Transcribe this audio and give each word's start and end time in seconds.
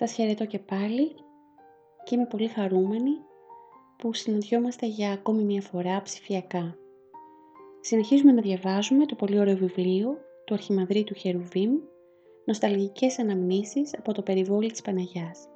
Σας 0.00 0.12
χαιρετώ 0.12 0.46
και 0.46 0.58
πάλι 0.58 1.14
και 2.04 2.14
είμαι 2.14 2.26
πολύ 2.26 2.48
χαρούμενη 2.48 3.10
που 3.98 4.14
συναντιόμαστε 4.14 4.86
για 4.86 5.12
ακόμη 5.12 5.42
μια 5.42 5.60
φορά 5.60 6.02
ψηφιακά. 6.02 6.76
Συνεχίζουμε 7.80 8.32
να 8.32 8.40
διαβάζουμε 8.40 9.06
το 9.06 9.14
πολύ 9.14 9.38
ωραίο 9.38 9.56
βιβλίο 9.56 10.16
του 10.44 10.54
Αρχιμανδρίτου 10.54 11.14
Χερουβίμ 11.14 11.70
«Νοσταλγικές 12.44 13.18
αναμνήσεις 13.18 13.94
από 13.98 14.12
το 14.12 14.22
περιβόλι 14.22 14.70
της 14.70 14.82
Παναγιάς». 14.82 15.48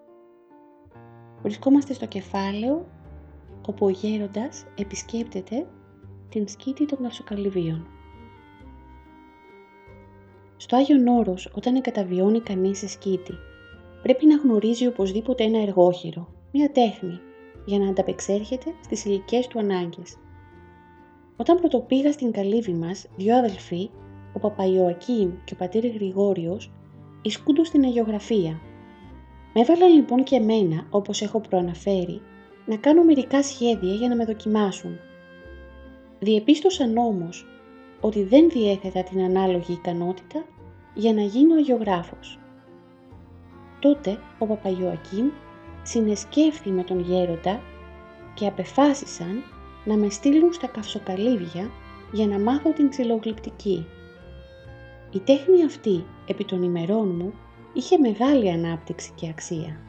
Βρισκόμαστε 1.42 1.92
στο 1.92 2.06
κεφάλαιο 2.06 2.86
όπου 3.68 3.86
ο 3.86 3.88
γέροντας 3.88 4.66
επισκέπτεται 4.78 5.66
την 6.28 6.48
σκήτη 6.48 6.86
των 6.86 7.02
καυσοκαλυβίων. 7.02 7.86
Στο 10.56 10.76
Άγιον 10.76 11.06
Όρος, 11.06 11.52
όταν 11.54 11.74
εγκαταβιώνει 11.74 12.40
κανείς 12.40 12.78
σε 12.78 12.88
σκήτη 12.88 13.34
πρέπει 14.04 14.26
να 14.26 14.36
γνωρίζει 14.36 14.86
οπωσδήποτε 14.86 15.44
ένα 15.44 15.62
εργόχειρο, 15.62 16.28
μια 16.52 16.70
τέχνη, 16.70 17.20
για 17.64 17.78
να 17.78 17.88
ανταπεξέρχεται 17.88 18.74
στις 18.84 19.04
ηλικές 19.04 19.46
του 19.46 19.58
ανάγκες. 19.58 20.16
Όταν 21.36 21.56
πρωτοπήγα 21.56 22.12
στην 22.12 22.32
καλύβη 22.32 22.72
μας, 22.72 23.06
δυο 23.16 23.36
αδελφοί, 23.36 23.90
ο 24.32 24.38
Παπαϊωακήμ 24.38 25.30
και 25.44 25.54
ο 25.54 25.56
πατήρ 25.56 25.86
Γρηγόριος, 25.86 26.72
ισκούντο 27.22 27.64
στην 27.64 27.84
αγιογραφία. 27.84 28.60
Με 29.54 29.60
έβαλαν 29.60 29.94
λοιπόν 29.94 30.22
και 30.22 30.36
εμένα, 30.36 30.86
όπως 30.90 31.22
έχω 31.22 31.40
προαναφέρει, 31.40 32.20
να 32.66 32.76
κάνω 32.76 33.04
μερικά 33.04 33.42
σχέδια 33.42 33.92
για 33.94 34.08
να 34.08 34.16
με 34.16 34.24
δοκιμάσουν. 34.24 34.98
Διεπίστωσαν 36.18 36.96
όμως 36.96 37.46
ότι 38.00 38.22
δεν 38.22 38.48
διέθετα 38.50 39.02
την 39.02 39.22
ανάλογη 39.22 39.72
ικανότητα 39.72 40.44
για 40.94 41.12
να 41.12 41.22
γίνω 41.22 41.54
αγιογράφος. 41.54 42.38
Τότε 43.84 44.18
ο 44.38 44.46
Παπαγιωακήμ 44.46 45.30
συνεσκέφθη 45.82 46.70
με 46.70 46.82
τον 46.82 47.00
γέροντα 47.00 47.60
και 48.34 48.46
απεφάσισαν 48.46 49.42
να 49.84 49.96
με 49.96 50.10
στείλουν 50.10 50.52
στα 50.52 50.66
καυσοκαλύβια 50.66 51.70
για 52.12 52.26
να 52.26 52.38
μάθω 52.38 52.72
την 52.72 52.88
ξυλογλυπτική. 52.88 53.86
Η 55.10 55.20
τέχνη 55.20 55.64
αυτή 55.64 56.04
επί 56.26 56.44
των 56.44 56.62
ημερών 56.62 57.08
μου 57.08 57.34
είχε 57.72 57.98
μεγάλη 57.98 58.50
ανάπτυξη 58.50 59.12
και 59.14 59.28
αξία. 59.28 59.80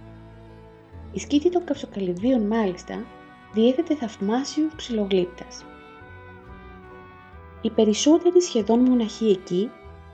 Η 1.12 1.20
σκήτη 1.20 1.50
των 1.50 1.64
καυσοκαλυβίων 1.64 2.42
μάλιστα 2.42 3.06
διέθετε 3.54 3.96
θαυμάσιους 3.96 4.76
ξυλογλύπτας. 4.76 5.66
Οι 7.62 7.70
περισσότεροι 7.70 8.42
σχεδόν 8.42 8.80
μοναχοί 8.80 9.30
εκεί 9.30 9.70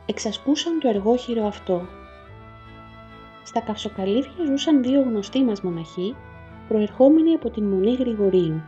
εξασκούσαν 0.05 0.79
το 0.79 0.87
εργόχειρο 0.87 1.45
αυτό 1.45 1.87
στα 3.43 3.59
καυσοκαλύφια 3.59 4.45
ζούσαν 4.45 4.83
δύο 4.83 5.01
γνωστοί 5.01 5.43
μας 5.43 5.61
μοναχοί, 5.61 6.15
προερχόμενοι 6.67 7.33
από 7.33 7.49
την 7.49 7.63
Μονή 7.63 7.93
Γρηγορίου, 7.93 8.61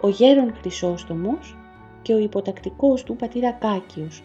ο 0.00 0.08
γέρον 0.08 0.54
Χρυσόστομος 0.60 1.56
και 2.02 2.14
ο 2.14 2.18
υποτακτικός 2.18 3.02
του 3.02 3.16
πατήρα 3.16 3.50
Κάκιος, 3.50 4.22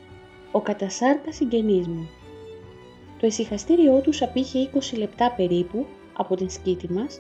ο 0.51 0.61
κατασάρτα 0.61 1.31
συγγενής 1.31 1.87
μου. 1.87 2.07
Το 3.19 3.25
εσυχαστήριό 3.25 4.01
τους 4.01 4.21
απήχε 4.21 4.69
20 4.73 4.97
λεπτά 4.97 5.33
περίπου 5.37 5.85
από 6.13 6.35
την 6.35 6.49
σκήτη 6.49 6.93
μας, 6.93 7.19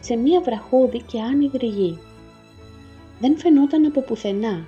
σε 0.00 0.16
μία 0.16 0.40
βραχώδη 0.40 1.02
και 1.02 1.20
άνυδρη 1.20 1.66
γη. 1.66 1.98
Δεν 3.20 3.38
φαινόταν 3.38 3.84
από 3.84 4.00
πουθενά. 4.00 4.66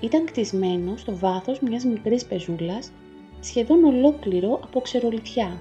Ήταν 0.00 0.24
κτισμένο 0.24 0.96
στο 0.96 1.16
βάθος 1.16 1.60
μιας 1.60 1.84
μικρής 1.84 2.24
πεζούλας, 2.24 2.92
σχεδόν 3.40 3.84
ολόκληρο 3.84 4.60
από 4.64 4.80
ξερολιθιά. 4.80 5.60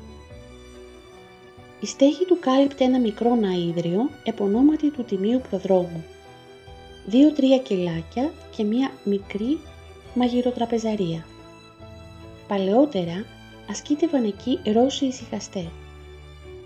Η 1.81 1.85
στέγη 1.85 2.25
του 2.25 2.39
κάλυπτε 2.39 2.83
ένα 2.83 2.99
μικρό 2.99 3.37
ναΐδριο 3.41 4.09
επωνόματι 4.23 4.91
του 4.91 5.03
Τιμίου 5.03 5.41
Προδρόμου. 5.49 6.03
Δύο-τρία 7.05 7.57
κελάκια 7.57 8.31
και 8.55 8.63
μία 8.63 8.91
μικρή 9.03 9.59
μαγειροτραπεζαρία. 10.13 11.25
Παλαιότερα 12.47 13.25
ασκήτευαν 13.69 14.23
εκεί 14.23 14.59
Ρώσοι 14.73 15.05
ησυχαστέ. 15.05 15.71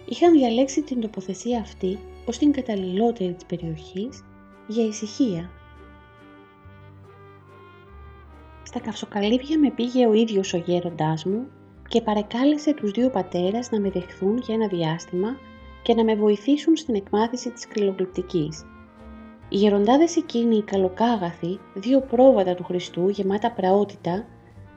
Είχαν 0.06 0.32
διαλέξει 0.32 0.82
την 0.82 1.02
τοποθεσία 1.02 1.60
αυτή 1.60 2.00
ως 2.26 2.38
την 2.38 2.52
καταλληλότερη 2.52 3.34
της 3.34 3.46
περιοχής 3.46 4.24
για 4.68 4.86
ησυχία. 4.86 5.50
Στα 8.64 8.80
καυσοκαλύβια 8.80 9.60
με 9.60 9.72
πήγε 9.72 10.08
ο 10.08 10.14
ίδιος 10.14 10.54
ο 10.54 10.58
γέροντάς 10.58 11.26
μου 11.26 11.48
και 11.96 12.02
παρεκάλεσε 12.02 12.74
τους 12.74 12.92
δύο 12.92 13.10
πατέρας 13.10 13.72
να 13.72 13.80
με 13.80 13.90
δεχθούν 13.90 14.38
για 14.38 14.56
ένα 14.56 14.68
διάστημα 14.68 15.38
και 15.82 15.94
να 15.94 16.04
με 16.04 16.16
βοηθήσουν 16.16 16.76
στην 16.76 16.96
εκμάθηση 16.96 17.52
της 17.52 17.68
κρυλογλυπτικής. 17.68 18.66
Οι 19.50 19.58
γεροντάδες 19.58 20.16
εκείνοι 20.16 20.56
οι 20.56 20.62
καλοκάγαθοι, 20.62 21.60
δύο 21.74 22.02
πρόβατα 22.02 22.56
του 22.56 22.64
Χριστού 22.64 23.10
γεμάτα 23.10 23.52
πραότητα, 23.52 24.26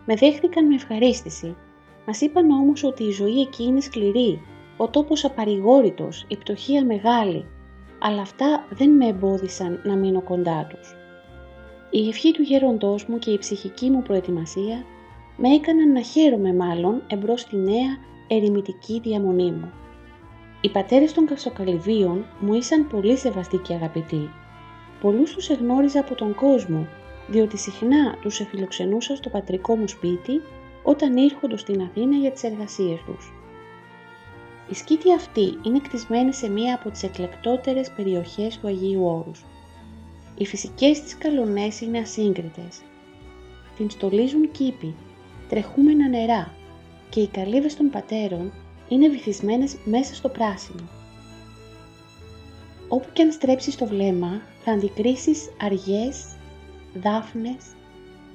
με 0.06 0.14
δέχθηκαν 0.14 0.66
με 0.66 0.74
ευχαρίστηση. 0.74 1.56
Μας 2.06 2.20
είπαν 2.20 2.50
όμως 2.50 2.84
ότι 2.84 3.04
η 3.04 3.10
ζωή 3.10 3.40
εκεί 3.40 3.64
είναι 3.64 3.80
σκληρή, 3.80 4.40
ο 4.76 4.88
τόπος 4.88 5.24
απαρηγόρητος, 5.24 6.24
η 6.28 6.36
πτωχία 6.36 6.84
μεγάλη, 6.84 7.44
αλλά 7.98 8.20
αυτά 8.20 8.66
δεν 8.70 8.90
με 8.90 9.06
εμπόδισαν 9.06 9.80
να 9.84 9.96
μείνω 9.96 10.22
κοντά 10.22 10.66
τους. 10.70 10.94
Η 11.90 12.08
ευχή 12.08 12.32
του 12.32 12.42
γέροντός 12.42 13.06
μου 13.06 13.18
και 13.18 13.30
η 13.30 13.38
ψυχική 13.38 13.90
μου 13.90 14.02
προετοιμασία 14.02 14.84
με 15.40 15.48
έκαναν 15.48 15.92
να 15.92 16.02
χαίρομαι 16.02 16.54
μάλλον 16.54 17.02
εμπρός 17.06 17.40
στη 17.40 17.56
νέα 17.56 17.96
ερημητική 18.26 19.00
διαμονή 19.00 19.50
μου. 19.50 19.72
Οι 20.60 20.68
πατέρες 20.68 21.12
των 21.12 21.26
καυσοκαλυβίων 21.26 22.24
μου 22.40 22.54
ήσαν 22.54 22.86
πολύ 22.88 23.16
σεβαστοί 23.16 23.56
και 23.56 23.74
αγαπητοί. 23.74 24.30
Πολλούς 25.00 25.34
τους 25.34 25.48
εγνώριζα 25.48 26.00
από 26.00 26.14
τον 26.14 26.34
κόσμο, 26.34 26.86
διότι 27.28 27.58
συχνά 27.58 28.16
τους 28.20 28.40
εφιλοξενούσα 28.40 29.16
στο 29.16 29.28
πατρικό 29.28 29.76
μου 29.76 29.88
σπίτι 29.88 30.42
όταν 30.82 31.16
ήρχοντος 31.16 31.60
στην 31.60 31.82
Αθήνα 31.82 32.16
για 32.16 32.30
τις 32.30 32.42
εργασίες 32.42 33.00
τους. 33.06 33.32
Η 34.70 34.74
σκήτη 34.74 35.14
αυτή 35.14 35.58
είναι 35.62 35.80
κτισμένη 35.80 36.32
σε 36.34 36.50
μία 36.50 36.74
από 36.74 36.90
τις 36.90 37.02
εκλεκτότερες 37.02 37.90
περιοχές 37.90 38.58
του 38.58 38.66
Αγίου 38.66 39.04
Όρους. 39.04 39.44
Οι 40.38 40.46
φυσικές 40.46 41.02
της 41.02 41.18
καλονές 41.18 41.80
είναι 41.80 41.98
ασύγκριτες. 41.98 42.82
Την 43.76 43.90
στολίζουν 43.90 44.50
κήποι 44.50 44.94
τρεχούμενα 45.48 46.08
νερά 46.08 46.52
και 47.08 47.20
οι 47.20 47.26
καλύβες 47.26 47.76
των 47.76 47.90
πατέρων 47.90 48.52
είναι 48.88 49.08
βυθισμένες 49.08 49.76
μέσα 49.84 50.14
στο 50.14 50.28
πράσινο. 50.28 50.88
Όπου 52.88 53.08
και 53.12 53.22
αν 53.22 53.32
στρέψεις 53.32 53.76
το 53.76 53.86
βλέμμα 53.86 54.42
θα 54.64 54.72
αντικρίσεις 54.72 55.48
αργές, 55.60 56.36
δάφνες, 56.94 57.64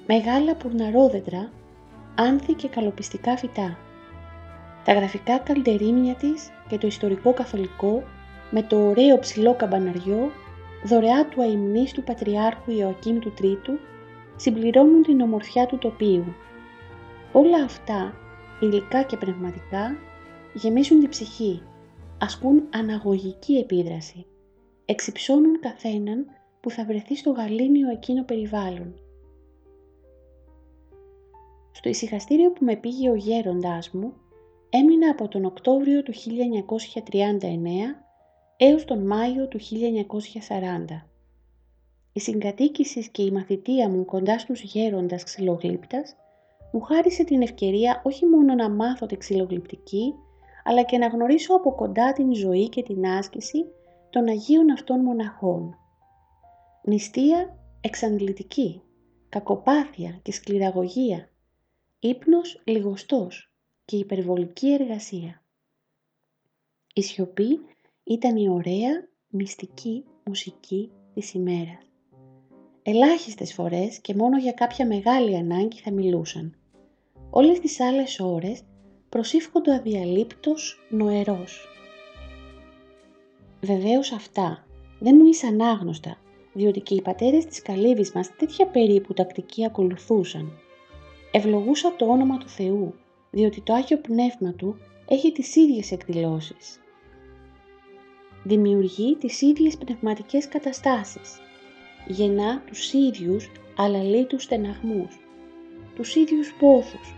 μεγάλα 0.08 0.56
πουρναρόδεντρα, 0.56 1.50
άνθη 2.16 2.54
και 2.54 2.68
καλοπιστικά 2.68 3.38
φυτά. 3.38 3.78
Τα 4.86 4.94
γραφικά 4.94 5.38
καλντερίμια 5.38 6.14
της 6.14 6.50
και 6.68 6.78
το 6.78 6.88
ιστορικό 6.88 7.34
καθολικό 7.34 8.04
με 8.52 8.64
το 8.64 8.88
ωραίο 8.88 9.20
ψηλό 9.20 9.56
καμπαναριό 9.56 10.32
δωρεά 10.84 11.28
του 11.28 11.42
αιμνής 11.42 11.94
Πατριάρχου 12.06 12.72
Ιωακήμ 12.72 13.20
του 13.20 13.32
Τρίτου 13.32 13.80
συμπληρώνουν 14.36 15.04
την 15.04 15.22
ομορφιά 15.22 15.66
του 15.66 15.78
τοπίου 15.78 16.36
Όλα 17.36 17.64
αυτά, 17.64 18.14
υλικά 18.60 19.04
και 19.04 19.18
πνευματικά, 19.18 19.96
γεμίζουν 20.54 21.00
την 21.00 21.10
ψυχή, 21.10 21.62
ασκούν 22.20 22.68
αναγωγική 22.74 23.58
επίδραση. 23.58 24.26
Εξυψώνουν 24.86 25.60
καθέναν 25.60 26.26
που 26.60 26.70
θα 26.70 26.86
βρεθεί 26.86 27.16
στο 27.16 27.32
γαλήνιο 27.32 27.90
εκείνο 27.90 28.24
περιβάλλον. 28.24 28.94
Στο 31.72 31.90
ησυχαστήριο 31.90 32.52
που 32.52 32.66
με 32.66 32.76
πήγε 32.76 33.10
ο 33.10 33.16
γέροντάς 33.16 33.92
μου 33.92 34.14
έμεινα 34.70 35.10
από 35.10 35.28
τον 35.28 35.46
Οκτώβριο 35.46 36.04
του 36.04 36.14
1939 36.14 36.18
έως 38.58 38.86
τον 38.86 39.08
Μάιο 39.08 39.48
του 39.48 39.60
1940. 39.60 39.64
Η 42.14 42.20
συγκατοίκηση 42.20 43.10
και 43.12 43.22
η 43.22 43.32
μαθητεία 43.32 43.90
μου 43.90 44.06
κοντά 44.06 44.40
στους 44.40 44.62
γέροντας 44.62 45.24
ξυλογλύπτας 45.24 46.16
μου 46.74 46.82
χάρισε 46.82 47.24
την 47.24 47.42
ευκαιρία 47.42 48.02
όχι 48.06 48.26
μόνο 48.26 48.54
να 48.54 48.70
μάθω 48.70 49.06
τη 49.06 49.18
ξυλογλυπτική, 49.18 50.14
αλλά 50.64 50.84
και 50.84 50.98
να 50.98 51.08
γνωρίσω 51.08 51.56
από 51.56 51.76
κοντά 51.76 52.14
την 52.14 52.36
ζωή 52.36 52.70
και 52.70 52.84
την 52.84 53.06
άσκηση 53.06 53.66
των 54.10 54.28
Αγίων 54.28 54.72
αυτών 54.72 55.00
μοναχών. 55.00 55.78
Νηστεία 56.84 57.58
εξαντλητική, 57.82 58.82
κακοπάθεια 59.30 60.20
και 60.22 60.32
σκληραγωγία, 60.32 61.30
ύπνος 62.00 62.62
λιγοστός 62.64 63.54
και 63.86 63.98
υπερβολική 63.98 64.74
εργασία. 64.74 65.44
Η 66.94 67.02
σιωπή 67.02 67.60
ήταν 68.04 68.36
η 68.36 68.50
ωραία 68.50 69.08
μυστική 69.28 70.06
μουσική 70.24 70.92
της 71.14 71.34
ημέρας. 71.34 71.92
Ελάχιστες 72.84 73.54
φορές 73.54 74.00
και 74.00 74.16
μόνο 74.16 74.38
για 74.38 74.52
κάποια 74.52 74.88
μεγάλη 74.88 75.36
ανάγκη 75.36 75.78
θα 75.78 75.92
μιλούσαν. 75.92 76.58
Όλες 77.36 77.60
τις 77.60 77.80
άλλες 77.80 78.20
ώρες 78.20 78.62
προσήφχονται 79.10 79.74
αδιαλείπτος 79.74 80.86
νοερός. 80.90 81.68
Βεβαίως 83.62 84.12
αυτά 84.12 84.66
δεν 85.00 85.16
μου 85.16 85.26
ήσαν 85.26 85.62
άγνωστα, 85.62 86.18
διότι 86.54 86.80
και 86.80 86.94
οι 86.94 87.02
πατέρες 87.02 87.46
της 87.46 87.62
καλύβης 87.62 88.12
μας 88.12 88.36
τέτοια 88.36 88.68
περίπου 88.68 89.14
τακτική 89.14 89.66
ακολουθούσαν. 89.66 90.52
Ευλογούσα 91.32 91.96
το 91.96 92.06
όνομα 92.06 92.38
του 92.38 92.50
Θεού, 92.50 92.94
διότι 93.32 93.62
το 93.62 93.74
Άγιο 93.74 93.98
Πνεύμα 93.98 94.54
Του 94.54 94.78
έχει 95.08 95.32
τις 95.32 95.56
ίδιες 95.56 95.92
εκδηλώσεις. 95.92 96.80
Δημιουργεί 98.44 99.16
τις 99.16 99.42
ίδιες 99.42 99.78
πνευματικές 99.78 100.48
καταστάσεις. 100.48 101.40
Γεννά 102.08 102.62
τους 102.66 102.94
ίδιους 102.94 103.52
αλαλήτους 103.78 104.44
στεναχμούς, 104.44 105.20
τους 105.96 106.16
ίδιους 106.16 106.54
πόθους. 106.60 107.14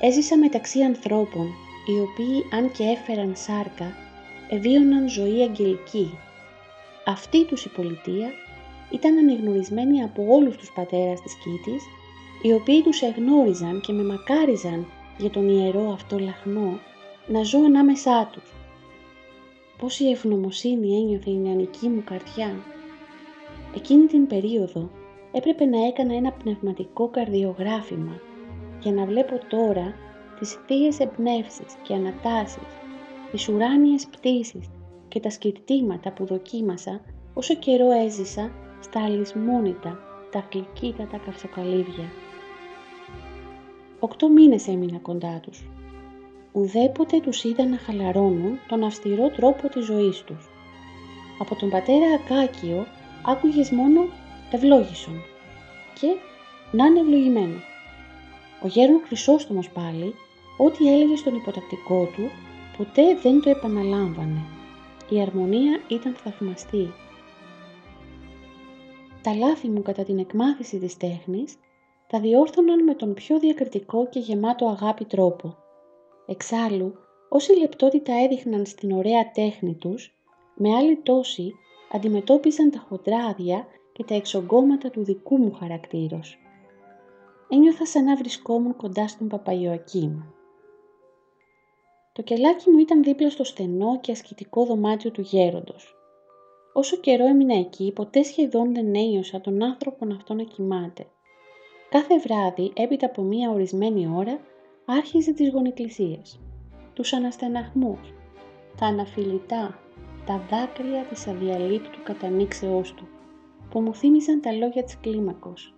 Έζησα 0.00 0.38
μεταξύ 0.38 0.80
ανθρώπων, 0.80 1.46
οι 1.86 2.00
οποίοι 2.00 2.46
αν 2.52 2.72
και 2.72 2.84
έφεραν 2.84 3.32
σάρκα, 3.36 3.94
εβίωναν 4.50 5.08
ζωή 5.08 5.42
αγγελική. 5.42 6.18
Αυτή 7.04 7.44
τους 7.44 7.64
η 7.64 7.68
πολιτεία 7.68 8.30
ήταν 8.90 9.18
ανεγνωρισμένη 9.18 10.02
από 10.02 10.26
όλους 10.28 10.56
τους 10.56 10.72
πατέρας 10.72 11.20
της 11.20 11.34
Κίτης 11.34 11.82
οι 12.42 12.52
οποίοι 12.52 12.82
τους 12.82 13.02
εγνώριζαν 13.02 13.80
και 13.80 13.92
με 13.92 14.02
μακάριζαν 14.02 14.86
για 15.18 15.30
τον 15.30 15.48
ιερό 15.48 15.90
αυτό 15.92 16.18
λαχνό 16.18 16.78
να 17.26 17.42
ζω 17.42 17.58
ανάμεσά 17.58 18.30
τους. 18.32 18.52
Πόση 19.78 20.08
ευγνωμοσύνη 20.08 20.96
ένιωθε 20.96 21.30
η 21.30 21.36
νεανική 21.36 21.88
μου 21.88 22.02
καρδιά. 22.04 22.56
Εκείνη 23.76 24.06
την 24.06 24.26
περίοδο 24.26 24.90
έπρεπε 25.32 25.64
να 25.64 25.86
έκανα 25.86 26.14
ένα 26.14 26.32
πνευματικό 26.32 27.08
καρδιογράφημα 27.08 28.20
για 28.86 28.94
να 28.94 29.04
βλέπω 29.04 29.40
τώρα 29.48 29.94
τις 30.38 30.58
θείες 30.66 31.00
εμπνεύσεις 31.00 31.74
και 31.82 31.94
ανατάσεις, 31.94 32.68
τις 33.30 33.48
ουράνιες 33.48 34.06
πτήσεις 34.06 34.70
και 35.08 35.20
τα 35.20 35.30
σκυρτήματα 35.30 36.12
που 36.12 36.24
δοκίμασα 36.26 37.00
όσο 37.34 37.54
καιρό 37.54 37.90
έζησα 37.90 38.50
στα 38.80 39.04
αλυσμόνητα, 39.04 39.98
τα 40.30 40.48
γλυκύτατα 40.52 41.16
καυσοκαλύβια. 41.16 42.04
Οκτώ 43.98 44.28
μήνες 44.28 44.68
έμεινα 44.68 44.98
κοντά 44.98 45.40
τους. 45.42 45.68
Ουδέποτε 46.52 47.20
τους 47.20 47.44
είδα 47.44 47.66
να 47.66 47.76
χαλαρώνουν 47.76 48.58
τον 48.68 48.84
αυστηρό 48.84 49.28
τρόπο 49.28 49.68
της 49.68 49.84
ζωής 49.84 50.22
τους. 50.22 50.48
Από 51.40 51.54
τον 51.54 51.70
πατέρα 51.70 52.06
Ακάκιο 52.14 52.86
άκουγες 53.26 53.70
μόνο 53.70 54.00
ευλόγησον 54.50 55.22
και 56.00 56.06
να 56.72 56.86
είναι 56.86 57.00
ευλογημένο. 57.00 57.74
Ο 58.66 58.68
γέρον 58.68 59.02
Χρυσόστομος 59.04 59.70
πάλι, 59.70 60.14
ό,τι 60.58 60.92
έλεγε 60.92 61.16
στον 61.16 61.34
υποτακτικό 61.34 62.04
του, 62.04 62.30
ποτέ 62.76 63.14
δεν 63.22 63.40
το 63.40 63.50
επαναλάμβανε. 63.50 64.44
Η 65.10 65.20
αρμονία 65.20 65.80
ήταν 65.88 66.14
θαυμαστή. 66.14 66.92
Τα 69.22 69.34
λάθη 69.34 69.68
μου 69.68 69.82
κατά 69.82 70.02
την 70.02 70.18
εκμάθηση 70.18 70.78
της 70.78 70.96
τέχνης 70.96 71.54
τα 72.06 72.20
διόρθωναν 72.20 72.84
με 72.84 72.94
τον 72.94 73.14
πιο 73.14 73.38
διακριτικό 73.38 74.08
και 74.08 74.18
γεμάτο 74.18 74.66
αγάπη 74.66 75.04
τρόπο. 75.04 75.56
Εξάλλου, 76.26 76.94
όση 77.28 77.58
λεπτότητα 77.58 78.12
έδειχναν 78.14 78.66
στην 78.66 78.92
ωραία 78.92 79.30
τέχνη 79.30 79.74
τους, 79.74 80.14
με 80.56 80.74
άλλη 80.74 80.96
τόση 80.96 81.52
αντιμετώπιζαν 81.92 82.70
τα 82.70 82.84
χοντράδια 82.88 83.66
και 83.92 84.04
τα 84.04 84.14
εξογκώματα 84.14 84.90
του 84.90 85.04
δικού 85.04 85.36
μου 85.38 85.52
χαρακτήρος. 85.52 86.38
Ένιωθα 87.48 87.86
σαν 87.86 88.04
να 88.04 88.16
βρισκόμουν 88.16 88.76
κοντά 88.76 89.08
στον 89.08 89.28
Παπαϊωακήμ. 89.28 90.20
Το 92.12 92.22
κελάκι 92.22 92.70
μου 92.70 92.78
ήταν 92.78 93.02
δίπλα 93.02 93.30
στο 93.30 93.44
στενό 93.44 94.00
και 94.00 94.12
ασκητικό 94.12 94.64
δωμάτιο 94.64 95.10
του 95.10 95.20
γέροντος. 95.20 95.94
Όσο 96.72 96.96
καιρό 96.96 97.26
έμεινα 97.26 97.58
εκεί, 97.58 97.92
ποτέ 97.92 98.22
σχεδόν 98.22 98.74
δεν 98.74 98.94
ένιωσα 98.94 99.40
τον 99.40 99.62
άνθρωπο 99.62 100.06
αυτό 100.14 100.34
να 100.34 100.42
κοιμάται. 100.42 101.06
Κάθε 101.90 102.18
βράδυ, 102.18 102.72
έπειτα 102.74 103.06
από 103.06 103.22
μία 103.22 103.50
ορισμένη 103.50 104.10
ώρα, 104.14 104.40
άρχιζε 104.84 105.32
τις 105.32 105.50
γονικλησίες, 105.50 106.40
τους 106.92 107.12
αναστεναχμούς, 107.12 108.12
τα 108.78 108.86
αναφιλητά, 108.86 109.78
τα 110.26 110.42
δάκρυα 110.50 111.02
της 111.02 111.26
αδιαλείπτου 111.26 112.02
κατανήξεώς 112.02 112.92
του, 112.94 113.08
που 113.70 113.80
μου 113.80 113.94
θύμιζαν 113.94 114.40
τα 114.40 114.52
λόγια 114.52 114.84
της 114.84 114.98
κλίμακος. 115.00 115.75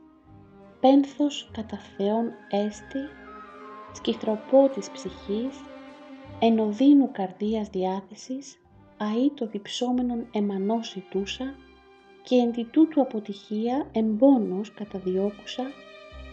Πένθος 0.81 1.51
κατά 1.53 1.79
Θεόν 1.79 2.33
έστη, 2.51 2.99
σκυθροπό 3.93 4.71
της 4.75 4.91
ψυχής, 4.91 5.57
ενωδίνου 6.39 7.11
καρδίας 7.13 7.69
διάθεσης, 7.69 8.59
αή 8.97 9.31
το 9.35 9.47
διψώμενον 9.47 10.27
εμανώσει 10.33 11.05
τούσα 11.11 11.55
και 12.23 12.37
εν 12.37 12.53
τη 12.53 12.65
τούτου 12.65 13.01
αποτυχία 13.01 13.89
εμπόνος 13.93 14.73
καταδιώκουσα 14.75 15.63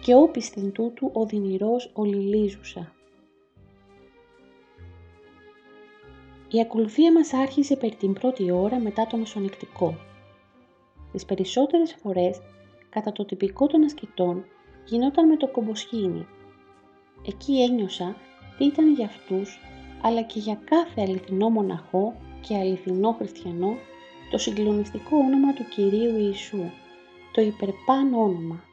και 0.02 0.16
όπισθεν 0.16 0.72
τούτου 0.72 1.10
ο 1.14 1.26
δυνηρός 1.26 1.92
ολιλίζουσα. 1.94 2.94
Η 6.52 6.60
ακολουθία 6.60 7.12
μας 7.12 7.34
άρχισε 7.34 7.76
περί 7.76 7.96
την 7.96 8.14
πρώτη 8.14 8.52
ώρα 8.52 8.80
μετά 8.80 9.08
το 9.08 9.18
μεσονεκτικό. 9.18 9.98
Τις 11.12 11.26
περισσότερες 11.26 11.94
φορές, 11.94 12.42
κατά 12.96 13.12
το 13.12 13.26
τυπικό 13.26 13.68
των 13.68 13.84
ασκητών, 13.84 14.46
γινόταν 14.86 15.28
με 15.28 15.38
το 15.38 15.48
κομποσχήνι. 15.48 16.28
Εκεί 17.28 17.62
ένιωσα 17.62 18.16
τι 18.58 18.66
ήταν 18.66 18.94
για 18.94 19.06
αυτούς, 19.06 19.60
αλλά 20.02 20.22
και 20.22 20.40
για 20.40 20.60
κάθε 20.64 21.02
αληθινό 21.02 21.50
μοναχό 21.50 22.16
και 22.42 22.56
αληθινό 22.56 23.12
χριστιανό, 23.12 23.76
το 24.32 24.38
συγκλονιστικό 24.38 25.18
όνομα 25.18 25.54
του 25.54 25.66
Κυρίου 25.76 26.18
Ιησού, 26.18 26.72
το 27.34 27.42
υπερπάνω 27.42 28.22
όνομα, 28.22 28.64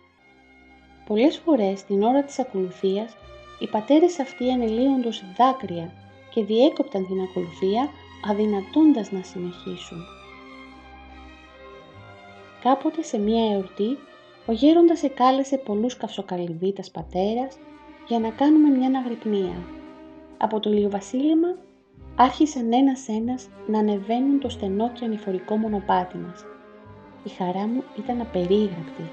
Πολλές 1.07 1.39
φορές 1.39 1.85
την 1.85 2.03
ώρα 2.03 2.23
της 2.23 2.39
ακολουθίας 2.39 3.17
οι 3.59 3.67
πατέρες 3.67 4.19
αυτοί 4.19 4.51
ανελύοντος 4.51 5.17
σε 5.17 5.25
δάκρυα 5.37 5.93
και 6.35 6.45
διέκοπταν 6.45 7.07
την 7.07 7.21
ακολουθία 7.21 7.89
αδυνατώντας 8.31 9.11
να 9.11 9.23
συνεχίσουν. 9.23 9.99
Κάποτε 12.63 13.03
σε 13.03 13.19
μία 13.19 13.53
εορτή 13.53 13.99
ο 14.47 14.53
γέροντας 14.53 15.03
εκάλεσε 15.03 15.57
πολλούς 15.57 15.97
καυσοκαλυβίτας 15.97 16.91
πατέρας 16.91 17.59
για 18.09 18.19
να 18.19 18.31
κάνουμε 18.31 18.69
μια 18.69 18.99
αγρυπνία. 18.99 19.67
Από 20.37 20.61
το 20.61 20.71
ηλιοβασίλεμα 20.71 21.57
άρχισαν 22.17 22.73
ένας-ένας 22.73 23.49
να 23.67 23.79
ανεβαίνουν 23.79 24.41
το 24.41 24.49
στενό 24.49 24.91
και 24.93 25.05
ανηφορικό 25.05 25.57
μονοπάτι 25.57 26.17
μας. 26.17 26.45
Η 27.25 27.29
χαρά 27.29 27.67
μου 27.67 27.83
ήταν 27.99 28.21
απερίγραπτη 28.21 29.11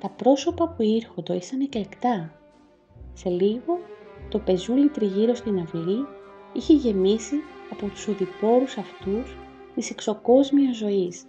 τα 0.00 0.08
πρόσωπα 0.08 0.68
που 0.68 0.82
ήρχοντο 0.82 1.34
ήσαν 1.34 1.60
εκλεκτά. 1.60 2.32
Σε 3.12 3.28
λίγο 3.28 3.78
το 4.28 4.38
πεζούλι 4.38 4.88
τριγύρω 4.88 5.34
στην 5.34 5.58
αυλή 5.58 6.06
είχε 6.52 6.72
γεμίσει 6.72 7.36
από 7.70 7.86
τους 7.86 8.08
ουδηπόρους 8.08 8.76
αυτούς 8.76 9.36
της 9.74 9.90
εξωκόσμιας 9.90 10.76
ζωής. 10.76 11.24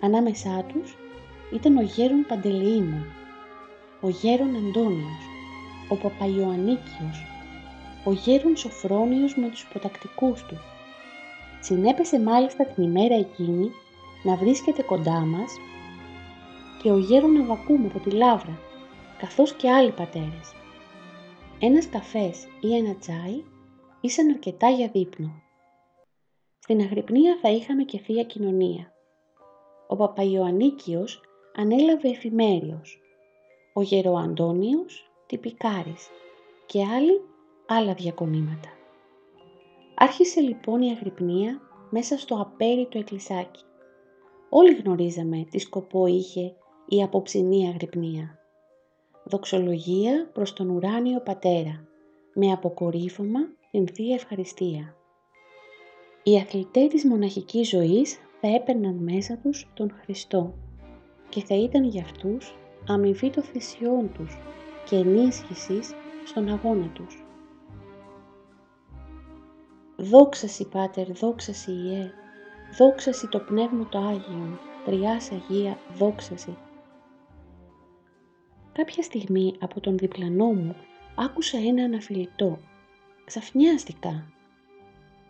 Ανάμεσά 0.00 0.64
τους 0.72 0.96
ήταν 1.54 1.76
ο 1.76 1.82
γέρον 1.82 2.24
Παντελεήμων, 2.28 3.04
ο 4.00 4.08
γέρον 4.08 4.56
Αντώνιος, 4.56 5.22
ο 5.88 5.96
Παπαϊωαννίκιος, 5.96 7.26
ο 8.04 8.12
γέρον 8.12 8.56
Σοφρόνιος 8.56 9.36
με 9.36 9.48
τους 9.48 9.62
υποτακτικούς 9.62 10.42
του. 10.42 10.58
Συνέπεσε 11.60 12.20
μάλιστα 12.20 12.64
την 12.64 12.82
ημέρα 12.82 13.14
εκείνη 13.14 13.70
να 14.22 14.36
βρίσκεται 14.36 14.82
κοντά 14.82 15.20
μας 15.20 15.52
και 16.82 16.90
ο 16.90 16.98
γέρον 16.98 17.40
Αβακούμ 17.40 17.86
από 17.86 17.98
τη 17.98 18.10
Λάβρα, 18.10 18.58
καθώς 19.18 19.52
και 19.52 19.70
άλλοι 19.70 19.90
πατέρες. 19.90 20.54
Ένας 21.58 21.88
καφές 21.88 22.46
ή 22.60 22.76
ένα 22.76 22.94
τσάι 22.94 23.42
ήσαν 24.00 24.28
αρκετά 24.28 24.68
για 24.68 24.88
δείπνο. 24.92 25.42
Στην 26.58 26.80
Αγρυπνία 26.80 27.38
θα 27.42 27.48
είχαμε 27.48 27.82
και 27.82 27.98
θεία 27.98 28.24
κοινωνία. 28.24 28.92
Ο 29.88 29.96
Παπαϊωαννίκιος 29.96 31.20
ανέλαβε 31.56 32.08
εφημέριος, 32.08 33.00
ο 33.72 33.82
Γεροαντώνιος 33.82 35.10
τυπικάρης 35.26 36.08
και 36.66 36.84
άλλοι 36.84 37.20
άλλα 37.66 37.94
διακονήματα. 37.94 38.68
Άρχισε 39.94 40.40
λοιπόν 40.40 40.82
η 40.82 40.90
Αγρυπνία 40.90 41.60
μέσα 41.90 42.18
στο 42.18 42.40
απέριτο 42.40 42.98
εκκλησάκι. 42.98 43.64
Όλοι 44.48 44.74
γνωρίζαμε 44.74 45.46
τι 45.50 45.58
σκοπό 45.58 46.06
είχε 46.06 46.54
η 46.88 47.02
απόψινή 47.02 47.68
Αγρυπνία. 47.68 48.38
Δοξολογία 49.24 50.30
προς 50.32 50.52
τον 50.52 50.70
ουράνιο 50.70 51.20
Πατέρα, 51.20 51.86
με 52.34 52.52
αποκορύφωμα 52.52 53.40
την 53.70 53.88
Θεία 53.88 54.14
Ευχαριστία. 54.14 54.96
Οι 56.22 56.36
αθλητές 56.36 56.88
της 56.88 57.04
μοναχικής 57.04 57.68
ζωής 57.68 58.18
θα 58.40 58.48
έπαιρναν 58.48 58.94
μέσα 58.94 59.38
τους 59.42 59.70
τον 59.74 59.92
Χριστό 60.02 60.54
και 61.32 61.44
θα 61.44 61.54
ήταν 61.54 61.84
για 61.84 62.02
αυτούς 62.02 62.54
αμοιβή 62.88 63.30
των 63.30 63.42
θυσιών 63.42 64.12
τους 64.12 64.38
και 64.88 64.96
ενίσχυσης 64.96 65.94
στον 66.24 66.48
αγώνα 66.48 66.88
τους. 66.88 67.24
Δόξαση 69.96 70.68
Πάτερ, 70.68 71.12
δόξαση 71.12 71.72
Ιε, 71.72 72.10
δόξαση 72.78 73.28
το 73.28 73.38
Πνεύμα 73.38 73.88
το 73.88 73.98
Άγιον, 73.98 74.58
Τριάς 74.84 75.30
Αγία, 75.32 75.78
δόξαση. 75.98 76.56
Κάποια 78.72 79.02
στιγμή 79.02 79.56
από 79.60 79.80
τον 79.80 79.98
διπλανό 79.98 80.52
μου 80.52 80.76
άκουσα 81.16 81.58
ένα 81.58 81.84
αναφιλητό. 81.84 82.58
Ξαφνιάστηκα. 83.24 84.32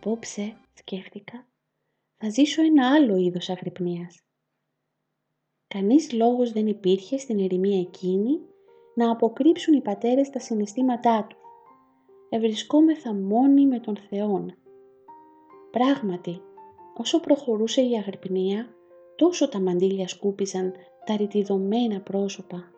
Πόψε, 0.01 0.57
σκέφτηκα, 0.73 1.47
θα 2.17 2.31
ζήσω 2.31 2.63
ένα 2.63 2.95
άλλο 2.95 3.17
είδος 3.17 3.49
αγρυπνίας. 3.49 4.23
Κανείς 5.73 6.13
λόγος 6.13 6.53
δεν 6.53 6.67
υπήρχε 6.67 7.19
στην 7.19 7.39
ερημία 7.39 7.81
εκείνη 7.81 8.41
να 8.95 9.11
αποκρύψουν 9.11 9.75
οι 9.75 9.81
πατέρες 9.81 10.31
τα 10.31 10.39
συναισθήματά 10.39 11.27
τους. 11.29 11.39
Ευρισκόμεθα 12.29 13.15
μόνοι 13.15 13.67
με 13.67 13.81
τον 13.81 13.97
Θεόν. 13.97 14.55
Πράγματι, 15.71 16.41
όσο 16.97 17.21
προχωρούσε 17.21 17.81
η 17.81 17.95
αγρυπνία, 17.97 18.75
τόσο 19.17 19.49
τα 19.49 19.61
μαντήλια 19.61 20.09
σκούπιζαν 20.09 20.73
τα 21.05 21.17
ρητιδωμένα 21.17 22.01
πρόσωπα, 22.01 22.71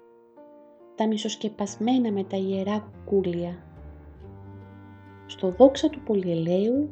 τα 0.95 1.07
μισοσκεπασμένα 1.07 2.13
με 2.13 2.25
τα 2.25 2.37
ιερά 2.37 2.93
κουκούλια. 3.05 3.65
Στο 5.27 5.51
δόξα 5.51 5.89
του 5.89 6.01
πολυελαίου 6.01 6.91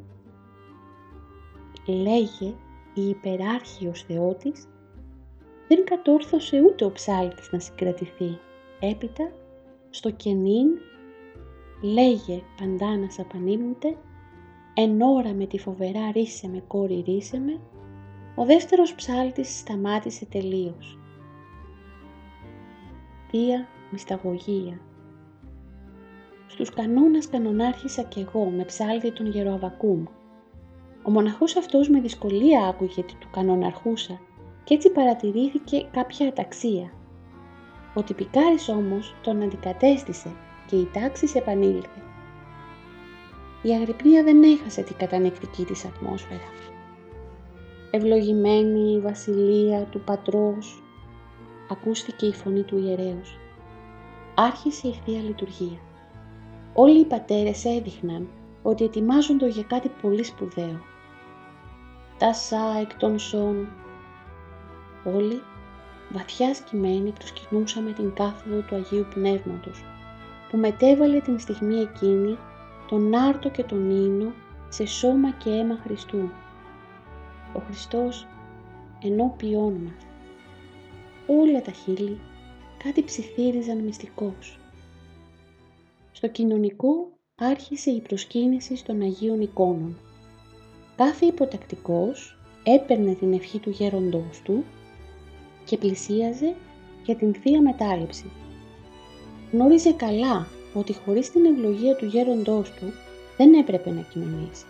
λέγε 1.87 2.55
η 2.95 3.09
υπεράρχιος 3.09 4.03
Θεότης 4.03 4.72
δεν 5.75 5.85
κατόρθωσε 5.85 6.61
ούτε 6.61 6.85
ο 6.85 6.93
ψάλτης 6.93 7.53
να 7.53 7.59
συγκρατηθεί. 7.59 8.39
Έπειτα, 8.81 9.33
στο 9.91 10.11
κενήν, 10.11 10.69
λέγε 11.83 12.43
παντάνας 12.57 13.19
απανίμνητε, 13.19 13.97
εν 14.75 15.01
ώρα 15.01 15.33
με 15.33 15.47
τη 15.47 15.59
φοβερά 15.59 16.11
ρίσε 16.13 16.49
με 16.49 16.63
κόρη 16.67 17.05
ρίσε 17.07 17.39
με, 17.39 17.61
ο 18.35 18.45
δεύτερος 18.45 18.95
ψάλτης 18.95 19.59
σταμάτησε 19.59 20.25
τελείως. 20.25 20.99
Θεία 23.31 23.69
μυσταγωγία. 23.91 24.81
Στους 26.47 26.71
κανόνας 26.71 27.29
κανονάρχησα 27.29 28.03
κι 28.03 28.21
εγώ 28.21 28.45
με 28.45 28.65
ψάλτη 28.65 29.13
τον 29.13 29.27
Γεροαβακούμ. 29.27 30.05
Ο 31.03 31.11
μοναχός 31.11 31.57
αυτός 31.57 31.89
με 31.89 32.01
δυσκολία 32.01 32.67
άκουγε 32.67 33.03
τι 33.03 33.15
του 33.15 33.29
κανοναρχούσα 33.33 34.21
και 34.65 34.75
έτσι 34.75 34.91
παρατηρήθηκε 34.91 35.87
κάποια 35.93 36.29
αταξία. 36.29 36.93
Ο 37.95 38.03
τυπικάρης 38.03 38.69
όμως 38.69 39.15
τον 39.23 39.43
αντικατέστησε 39.43 40.31
και 40.67 40.77
η 40.77 40.89
τάξη 40.93 41.33
επανήλθε. 41.35 42.03
Η 43.63 43.71
Αγρυπνία 43.71 44.23
δεν 44.23 44.43
έχασε 44.43 44.83
την 44.83 44.97
κατανεκτική 44.97 45.65
της 45.65 45.85
ατμόσφαιρα. 45.85 46.49
Ευλογημένη 47.91 48.93
η 48.93 49.01
βασιλεία 49.01 49.85
του 49.85 50.01
πατρός, 50.01 50.83
ακούστηκε 51.71 52.27
η 52.27 52.33
φωνή 52.33 52.63
του 52.63 52.79
ιερέως. 52.79 53.39
Άρχισε 54.35 54.89
η 54.89 55.01
Θεία 55.05 55.21
Λειτουργία. 55.21 55.79
Όλοι 56.75 57.01
οι 57.01 57.05
πατέρες 57.05 57.65
έδειχναν 57.65 58.29
ότι 58.63 58.85
ετοιμάζονται 58.85 59.49
για 59.49 59.63
κάτι 59.63 59.91
πολύ 60.03 60.25
σπουδαίο. 60.25 60.81
Τα 62.19 62.35
σα 62.35 62.79
εκ 62.79 62.95
των 62.95 63.19
σών, 63.19 63.69
Όλοι, 65.05 65.43
βαθιά 66.11 66.55
σκυμμένοι, 66.55 67.11
προσκυνούσαμε 67.11 67.93
την 67.93 68.13
κάθοδο 68.15 68.61
του 68.61 68.75
Αγίου 68.75 69.07
Πνεύματος, 69.15 69.85
που 70.51 70.57
μετέβαλε 70.57 71.21
την 71.21 71.39
στιγμή 71.39 71.77
εκείνη 71.77 72.39
τον 72.89 73.15
άρτο 73.15 73.51
και 73.51 73.63
τον 73.63 73.91
ίνο 73.91 74.33
σε 74.69 74.87
σώμα 74.87 75.31
και 75.31 75.51
αίμα 75.51 75.79
Χριστού. 75.83 76.31
Ο 77.53 77.61
Χριστός 77.67 78.27
ενώπιόν 79.03 79.73
μας. 79.73 80.07
Όλα 81.27 81.63
τα 81.63 81.71
χείλη 81.71 82.21
κάτι 82.85 83.03
ψιθύριζαν 83.05 83.79
μυστικός. 83.79 84.59
Στο 86.13 86.29
κοινωνικό 86.29 87.09
άρχισε 87.35 87.91
η 87.91 88.01
προσκύνηση 88.01 88.85
των 88.85 89.01
Αγίων 89.01 89.41
εικόνων. 89.41 89.97
Κάθε 90.97 91.27
υποτακτικός 91.27 92.39
έπαιρνε 92.63 93.15
την 93.15 93.33
ευχή 93.33 93.59
του 93.59 93.71
γέροντός 93.71 94.41
του 94.45 94.65
και 95.73 95.79
πλησίαζε 95.79 96.55
για 97.05 97.17
την 97.17 97.35
Θεία 97.35 97.63
Μετάληψη. 97.63 98.31
Γνώριζε 99.53 99.93
καλά 99.93 100.47
ότι 100.75 100.93
χωρίς 100.93 101.31
την 101.31 101.45
ευλογία 101.45 101.97
του 101.97 102.05
γέροντός 102.05 102.71
του 102.71 102.93
δεν 103.37 103.55
έπρεπε 103.55 103.91
να 103.91 104.01
κοινωνήσει. 104.01 104.65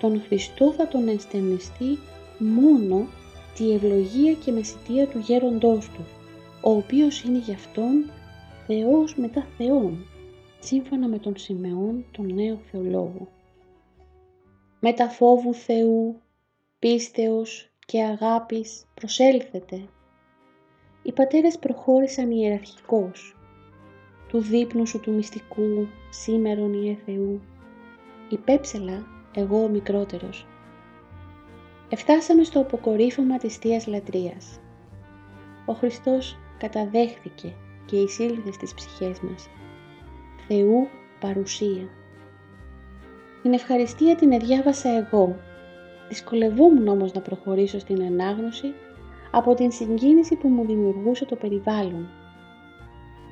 Τον 0.00 0.22
Χριστό 0.26 0.72
θα 0.72 0.88
τον 0.88 1.08
ενστενιστεί 1.08 1.98
μόνο 2.38 3.06
τη 3.54 3.72
ευλογία 3.72 4.32
και 4.32 4.52
μεσητεία 4.52 5.06
του 5.08 5.18
γέροντός 5.18 5.88
του, 5.88 6.04
ο 6.62 6.70
οποίος 6.70 7.22
είναι 7.22 7.38
γι' 7.38 7.54
αυτόν 7.54 8.10
Θεός 8.66 9.14
μετά 9.14 9.46
Θεόν, 9.56 10.06
σύμφωνα 10.60 11.08
με 11.08 11.18
τον 11.18 11.36
Σιμεών 11.36 12.04
τον 12.10 12.34
νέο 12.34 12.58
θεολόγο. 12.70 13.28
Μετά 14.80 15.08
φόβου 15.08 15.54
Θεού, 15.54 16.20
πίστεως 16.78 17.73
και 17.86 18.02
αγάπης 18.02 18.84
προσέλθετε. 18.94 19.88
Οι 21.02 21.12
πατέρες 21.12 21.58
προχώρησαν 21.58 22.30
ιεραρχικώς. 22.30 23.36
Του 24.28 24.40
δείπνου 24.40 24.86
σου 24.86 25.00
του 25.00 25.12
μυστικού, 25.12 25.88
σήμερον 26.10 26.72
Ιε 26.72 26.96
Θεού. 27.04 27.40
Υπέψελα, 28.28 29.06
εγώ 29.34 29.62
ο 29.62 29.68
μικρότερος. 29.68 30.46
Εφτάσαμε 31.88 32.44
στο 32.44 32.60
αποκορύφωμα 32.60 33.36
της 33.36 33.56
Θείας 33.56 33.86
Λατρείας. 33.86 34.60
Ο 35.66 35.72
Χριστός 35.72 36.38
καταδέχθηκε 36.58 37.52
και 37.86 37.96
εισήλθες 37.96 38.54
στις 38.54 38.74
ψυχές 38.74 39.20
μας. 39.20 39.48
Θεού 40.48 40.88
παρουσία. 41.20 41.88
Την 43.42 43.52
ευχαριστία 43.52 44.16
την 44.16 44.32
εδιάβασα 44.32 44.88
εγώ 44.88 45.36
Δυσκολευόμουν 46.08 46.88
όμως 46.88 47.12
να 47.12 47.20
προχωρήσω 47.20 47.78
στην 47.78 48.02
ανάγνωση 48.02 48.74
από 49.30 49.54
την 49.54 49.72
συγκίνηση 49.72 50.36
που 50.36 50.48
μου 50.48 50.66
δημιουργούσε 50.66 51.24
το 51.24 51.36
περιβάλλον. 51.36 52.08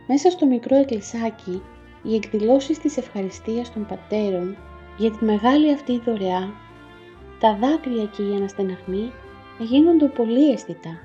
Μέσα 0.06 0.30
στο 0.30 0.46
μικρό 0.46 0.76
εκκλησάκι, 0.76 1.62
οι 2.02 2.14
εκδηλώσεις 2.14 2.78
της 2.78 2.96
ευχαριστίας 2.96 3.72
των 3.72 3.86
πατέρων 3.86 4.56
για 4.96 5.10
τη 5.10 5.24
μεγάλη 5.24 5.72
αυτή 5.72 5.98
δωρεά, 5.98 6.52
τα 7.40 7.56
δάκρυα 7.60 8.04
και 8.04 8.22
η 8.22 8.34
αναστεναγμή 8.34 9.12
γίνονται 9.58 10.06
πολύ 10.06 10.50
αισθητά. 10.52 10.98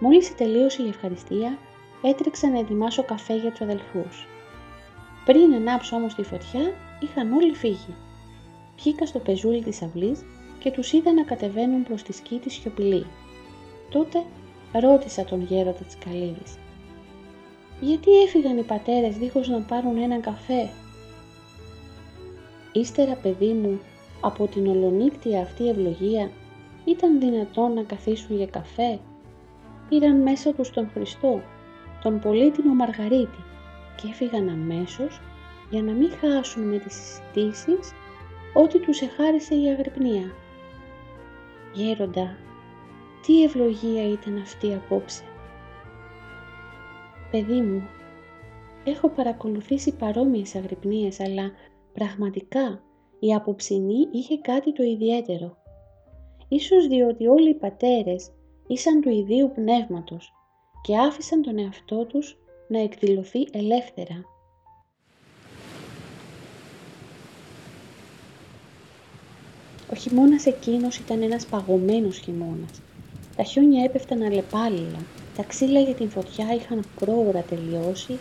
Μόλις 0.00 0.34
τελείωσε 0.34 0.82
η 0.82 0.88
ευχαριστία, 0.88 1.58
έτρεξα 2.02 2.48
να 2.48 2.58
ετοιμάσω 2.58 3.02
καφέ 3.02 3.36
για 3.36 3.50
τους 3.50 3.60
αδελφούς. 3.60 4.26
Πριν 5.24 5.54
ανάψω 5.54 5.96
όμως 5.96 6.14
τη 6.14 6.22
φωτιά, 6.22 6.60
είχαν 7.00 7.32
όλοι 7.32 7.54
φύγει. 7.54 7.94
Βγήκα 8.78 9.06
στο 9.06 9.18
πεζούλι 9.18 9.62
της 9.62 9.82
αυλής 9.82 10.24
και 10.58 10.70
τους 10.70 10.92
είδα 10.92 11.12
να 11.12 11.22
κατεβαίνουν 11.22 11.82
προς 11.82 12.02
τη 12.02 12.12
σκήτη 12.12 12.50
σιωπηλή. 12.50 13.06
Τότε 13.90 14.24
ρώτησα 14.72 15.24
τον 15.24 15.42
γέροντα 15.42 15.84
της 15.84 15.96
Καλύβης. 16.04 16.58
«Γιατί 17.80 18.22
έφυγαν 18.22 18.58
οι 18.58 18.62
πατέρες 18.62 19.16
δίχως 19.16 19.48
να 19.48 19.60
πάρουν 19.60 19.96
έναν 19.96 20.20
καφέ» 20.20 20.68
Ύστερα 22.72 23.14
παιδί 23.14 23.52
μου, 23.52 23.80
από 24.20 24.46
την 24.46 24.66
ολονύκτια 24.66 25.40
αυτή 25.40 25.68
ευλογία, 25.68 26.30
ήταν 26.84 27.20
δυνατόν 27.20 27.72
να 27.72 27.82
καθίσουν 27.82 28.36
για 28.36 28.46
καφέ. 28.46 28.98
Πήραν 29.88 30.22
μέσα 30.22 30.52
τους 30.52 30.70
τον 30.70 30.90
Χριστό, 30.94 31.40
τον 32.02 32.20
πολύτιμο 32.20 32.74
Μαργαρίτη 32.74 33.44
και 33.96 34.08
έφυγαν 34.10 34.48
αμέσως 34.48 35.20
για 35.70 35.82
να 35.82 35.92
μην 35.92 36.10
χάσουν 36.20 36.62
με 36.62 36.78
τις 36.78 36.94
συζητήσεις 36.94 37.92
ό,τι 38.54 38.78
τους 38.78 39.00
εχάρισε 39.00 39.54
η 39.54 39.68
αγρυπνία. 39.68 40.32
Γέροντα, 41.74 42.36
τι 43.26 43.42
ευλογία 43.42 44.08
ήταν 44.08 44.38
αυτή 44.38 44.74
απόψε. 44.74 45.22
Παιδί 47.30 47.60
μου, 47.60 47.88
έχω 48.84 49.08
παρακολουθήσει 49.08 49.96
παρόμοιες 49.96 50.54
αγρυπνίες, 50.54 51.20
αλλά 51.20 51.52
πραγματικά 51.92 52.82
η 53.18 53.34
απόψινή 53.34 54.08
είχε 54.12 54.38
κάτι 54.38 54.72
το 54.72 54.82
ιδιαίτερο. 54.82 55.56
Ίσως 56.48 56.86
διότι 56.86 57.26
όλοι 57.26 57.50
οι 57.50 57.54
πατέρες 57.54 58.32
ήσαν 58.66 59.00
του 59.00 59.10
ιδίου 59.10 59.50
πνεύματος 59.54 60.32
και 60.82 60.96
άφησαν 60.96 61.42
τον 61.42 61.58
εαυτό 61.58 62.06
τους 62.06 62.38
να 62.68 62.80
εκδηλωθεί 62.80 63.48
ελεύθερα. 63.52 64.24
Χειμώνας 69.98 70.46
εκείνος 70.46 70.96
ήταν 70.96 71.22
ένας 71.22 71.46
παγωμένος 71.46 72.18
χειμώνας. 72.18 72.80
Τα 73.36 73.42
χιόνια 73.42 73.84
έπεφταν 73.84 74.22
αλλεπάλληλα, 74.22 74.98
τα 75.36 75.42
ξύλα 75.42 75.80
για 75.80 75.94
την 75.94 76.10
φωτιά 76.10 76.46
είχαν 76.54 76.84
πρόωρα 76.98 77.40
τελειώσει 77.40 78.18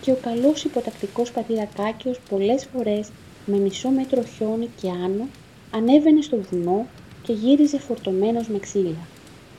και 0.00 0.10
ο 0.10 0.18
καλός 0.22 0.64
υποτακτικός 0.64 1.30
πατήρακάκιος 1.32 2.20
πολλές 2.28 2.66
φορές 2.72 3.08
με 3.46 3.56
μισό 3.56 3.88
μέτρο 3.88 4.22
χιόνι 4.22 4.68
και 4.80 4.88
άνω 4.88 5.26
ανέβαινε 5.70 6.20
στο 6.22 6.40
βουνό 6.50 6.86
και 7.22 7.32
γύριζε 7.32 7.78
φορτωμένος 7.78 8.48
με 8.48 8.58
ξύλα. 8.58 9.06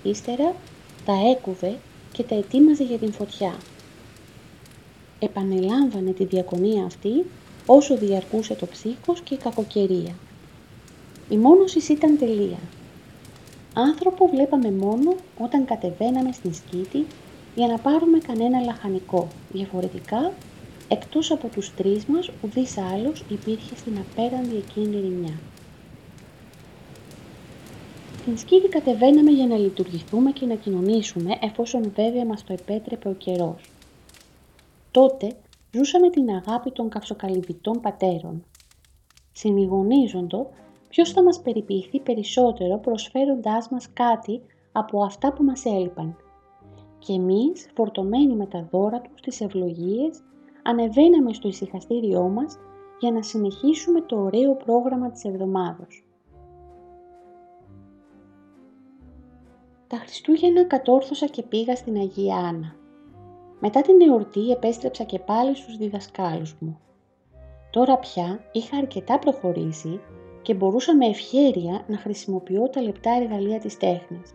Ύστερα 0.04 0.56
τα 1.06 1.14
έκουβε 1.32 1.78
και 2.12 2.24
τα 2.24 2.36
ετοίμαζε 2.36 2.84
για 2.84 2.98
την 2.98 3.12
φωτιά. 3.12 3.56
Επανελάμβανε 5.20 6.12
τη 6.12 6.26
διακονία 6.26 6.84
αυτή 6.84 7.26
όσο 7.66 7.98
διαρκούσε 7.98 8.54
το 8.54 8.66
ψύχος 8.66 9.22
και 9.22 9.34
η 9.34 9.38
κακοκαιρία. 9.38 10.16
Η 11.30 11.38
μόνωσης 11.38 11.90
ήταν 11.90 12.18
τελεία. 12.18 12.60
Άνθρωπο 13.74 14.28
βλέπαμε 14.28 14.72
μόνο 14.72 15.16
όταν 15.40 15.66
κατεβαίναμε 15.66 16.32
στην 16.32 16.54
σκήτη 16.54 17.06
για 17.56 17.68
να 17.68 17.78
πάρουμε 17.78 18.18
κανένα 18.18 18.60
λαχανικό. 18.60 19.28
Διαφορετικά, 19.52 20.32
εκτός 20.88 21.32
από 21.32 21.48
τους 21.48 21.74
τρεις 21.74 22.06
μας, 22.06 22.32
ουδής 22.42 22.78
άλλος 22.78 23.24
υπήρχε 23.30 23.76
στην 23.76 23.98
απέραντη 23.98 24.56
εκείνη 24.56 25.00
ρημιά. 25.02 25.34
Στην 28.22 28.38
σκήτη 28.38 28.68
κατεβαίναμε 28.68 29.32
για 29.32 29.48
να 29.48 29.58
λειτουργηθούμε 29.58 30.32
και 30.32 30.46
να 30.46 30.56
κοινωνήσουμε 30.56 31.38
εφόσον 31.42 31.92
βέβαια 31.96 32.26
μας 32.26 32.44
το 32.44 32.54
επέτρεπε 32.54 33.10
ο 33.10 33.14
καιρός. 33.14 33.70
Τότε 34.92 35.36
ζούσαμε 35.72 36.10
την 36.10 36.30
αγάπη 36.30 36.72
των 36.72 36.90
καυσοκαλυβητών 36.90 37.82
πατέρων. 37.82 38.44
Συνηγονίζοντο 39.32 40.50
ποιος 40.96 41.12
θα 41.12 41.24
μας 41.24 41.42
περιποιηθεί 41.42 42.00
περισσότερο 42.00 42.78
προσφέροντάς 42.78 43.70
μας 43.70 43.94
κάτι 43.94 44.42
από 44.72 45.04
αυτά 45.04 45.34
που 45.34 45.44
μας 45.44 45.66
έλειπαν; 45.66 46.16
Και 47.00 47.14
εμείς, 47.14 47.70
φορτωμένοι 47.74 48.36
με 48.36 48.46
τα 48.46 48.68
δώρα 48.72 49.02
τους, 49.02 49.22
τις 49.22 49.42
ευλογίες, 49.42 50.24
ανεβαίναμε 50.64 51.34
στο 51.34 51.48
ησυχαστήριό 51.48 52.22
μας 52.22 52.58
για 53.00 53.12
να 53.12 53.22
συνεχίσουμε 53.22 54.02
το 54.02 54.16
ωραίο 54.18 54.56
πρόγραμμα 54.56 55.12
της 55.12 55.24
εβδομάδος. 55.24 56.06
Τα 59.88 59.98
Χριστούγεννα 59.98 60.66
κατόρθωσα 60.66 61.28
και 61.28 61.44
πήγα 61.44 61.76
στην 61.76 61.98
Αγία 61.98 62.36
Άννα. 62.36 62.76
Μετά 63.60 63.82
την 63.82 64.02
εορτή 64.02 64.52
επέστρεψα 64.52 65.04
και 65.04 65.20
πάλι 65.20 65.56
στους 65.56 65.78
διδασκάλους 65.78 66.56
μου. 66.60 66.80
Τώρα 67.72 67.98
πια 67.98 68.40
είχα 68.52 68.78
αρκετά 68.78 69.20
προχωρήσει 69.20 70.00
και 70.46 70.54
μπορούσα 70.54 70.96
με 70.96 71.06
ευχέρεια 71.06 71.84
να 71.88 71.98
χρησιμοποιώ 71.98 72.70
τα 72.70 72.82
λεπτά 72.82 73.12
εργαλεία 73.12 73.60
της 73.60 73.78
τέχνης. 73.78 74.34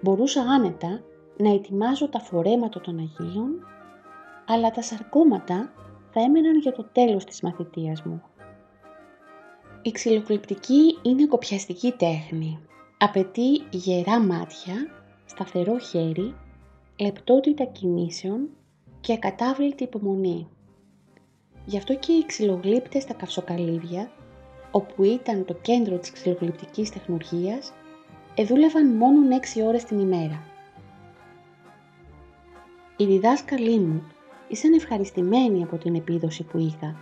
Μπορούσα 0.00 0.42
άνετα 0.42 1.02
να 1.36 1.50
ετοιμάζω 1.50 2.08
τα 2.08 2.18
φορέματα 2.18 2.80
των 2.80 2.98
Αγίων, 2.98 3.66
αλλά 4.46 4.70
τα 4.70 4.82
σαρκώματα 4.82 5.72
θα 6.10 6.20
έμεναν 6.20 6.58
για 6.58 6.72
το 6.72 6.84
τέλος 6.92 7.24
της 7.24 7.40
μαθητείας 7.40 8.02
μου. 8.02 8.22
Η 9.82 9.90
ξυλοκληπτική 9.90 10.98
είναι 11.02 11.26
κοπιαστική 11.26 11.92
τέχνη. 11.92 12.58
Απαιτεί 12.98 13.62
γερά 13.70 14.20
μάτια, 14.20 14.74
σταθερό 15.24 15.78
χέρι, 15.78 16.34
λεπτότητα 17.00 17.64
κινήσεων 17.64 18.48
και 19.00 19.12
ακατάβλητη 19.12 19.82
υπομονή. 19.82 20.48
Γι' 21.64 21.76
αυτό 21.76 21.94
και 21.94 22.12
οι 22.12 22.24
ξυλογλύπτες 22.26 23.02
στα 23.02 23.14
καυσοκαλύβια 23.14 24.10
όπου 24.70 25.04
ήταν 25.04 25.44
το 25.44 25.54
κέντρο 25.54 25.98
της 25.98 26.10
ξυλογλυπτικής 26.10 26.90
τεχνουργίας, 26.90 27.72
εδούλευαν 28.34 28.96
μόνο 28.96 29.20
6 29.56 29.62
ώρες 29.66 29.84
την 29.84 29.98
ημέρα. 29.98 30.42
Οι 32.96 33.04
διδάσκαλοι 33.04 33.78
μου 33.78 34.02
ήσαν 34.48 34.72
ευχαριστημένοι 34.72 35.62
από 35.62 35.76
την 35.76 35.94
επίδοση 35.94 36.42
που 36.44 36.58
είχα, 36.58 36.96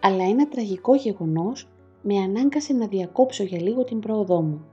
αλλά 0.00 0.24
ένα 0.24 0.48
τραγικό 0.48 0.94
γεγονός 0.94 1.68
με 2.02 2.18
ανάγκασε 2.18 2.72
να 2.72 2.86
διακόψω 2.86 3.42
για 3.42 3.60
λίγο 3.60 3.84
την 3.84 4.00
πρόοδό 4.00 4.40
μου. 4.40 4.64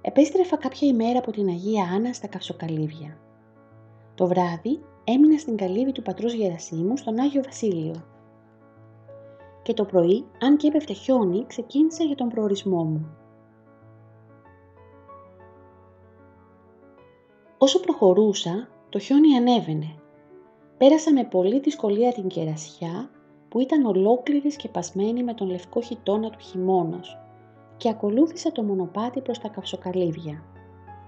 Επέστρεφα 0.00 0.56
κάποια 0.56 0.88
ημέρα 0.88 1.18
από 1.18 1.30
την 1.30 1.48
Αγία 1.48 1.84
Άννα 1.94 2.12
στα 2.12 2.26
καυσοκαλύβια. 2.26 3.18
Το 4.14 4.26
βράδυ 4.26 4.80
έμεινα 5.04 5.38
στην 5.38 5.56
καλύβη 5.56 5.92
του 5.92 6.02
πατρός 6.02 6.32
Γερασίμου 6.32 6.96
στον 6.96 7.18
Άγιο 7.18 7.42
Βασίλειο 7.42 8.04
και 9.62 9.74
το 9.74 9.84
πρωί, 9.84 10.24
αν 10.40 10.56
και 10.56 10.66
έπεφτε 10.66 10.92
χιόνι, 10.92 11.44
ξεκίνησα 11.46 12.04
για 12.04 12.16
τον 12.16 12.28
προορισμό 12.28 12.84
μου. 12.84 13.16
Όσο 17.58 17.80
προχωρούσα, 17.80 18.68
το 18.88 18.98
χιόνι 18.98 19.36
ανέβαινε. 19.36 19.94
Πέρασα 20.78 21.12
με 21.12 21.24
πολλή 21.24 21.60
δυσκολία 21.60 22.12
την 22.12 22.26
κερασιά 22.26 23.10
που 23.48 23.60
ήταν 23.60 23.84
ολόκληρης 23.84 24.54
σκεπασμένη 24.54 25.22
με 25.22 25.34
τον 25.34 25.50
λευκό 25.50 25.80
χιτόνα 25.80 26.30
του 26.30 26.38
χειμώνος 26.38 27.16
και 27.76 27.88
ακολούθησα 27.88 28.52
το 28.52 28.62
μονοπάτι 28.62 29.20
προς 29.20 29.38
τα 29.38 29.48
καυσοκαλύβια. 29.48 30.44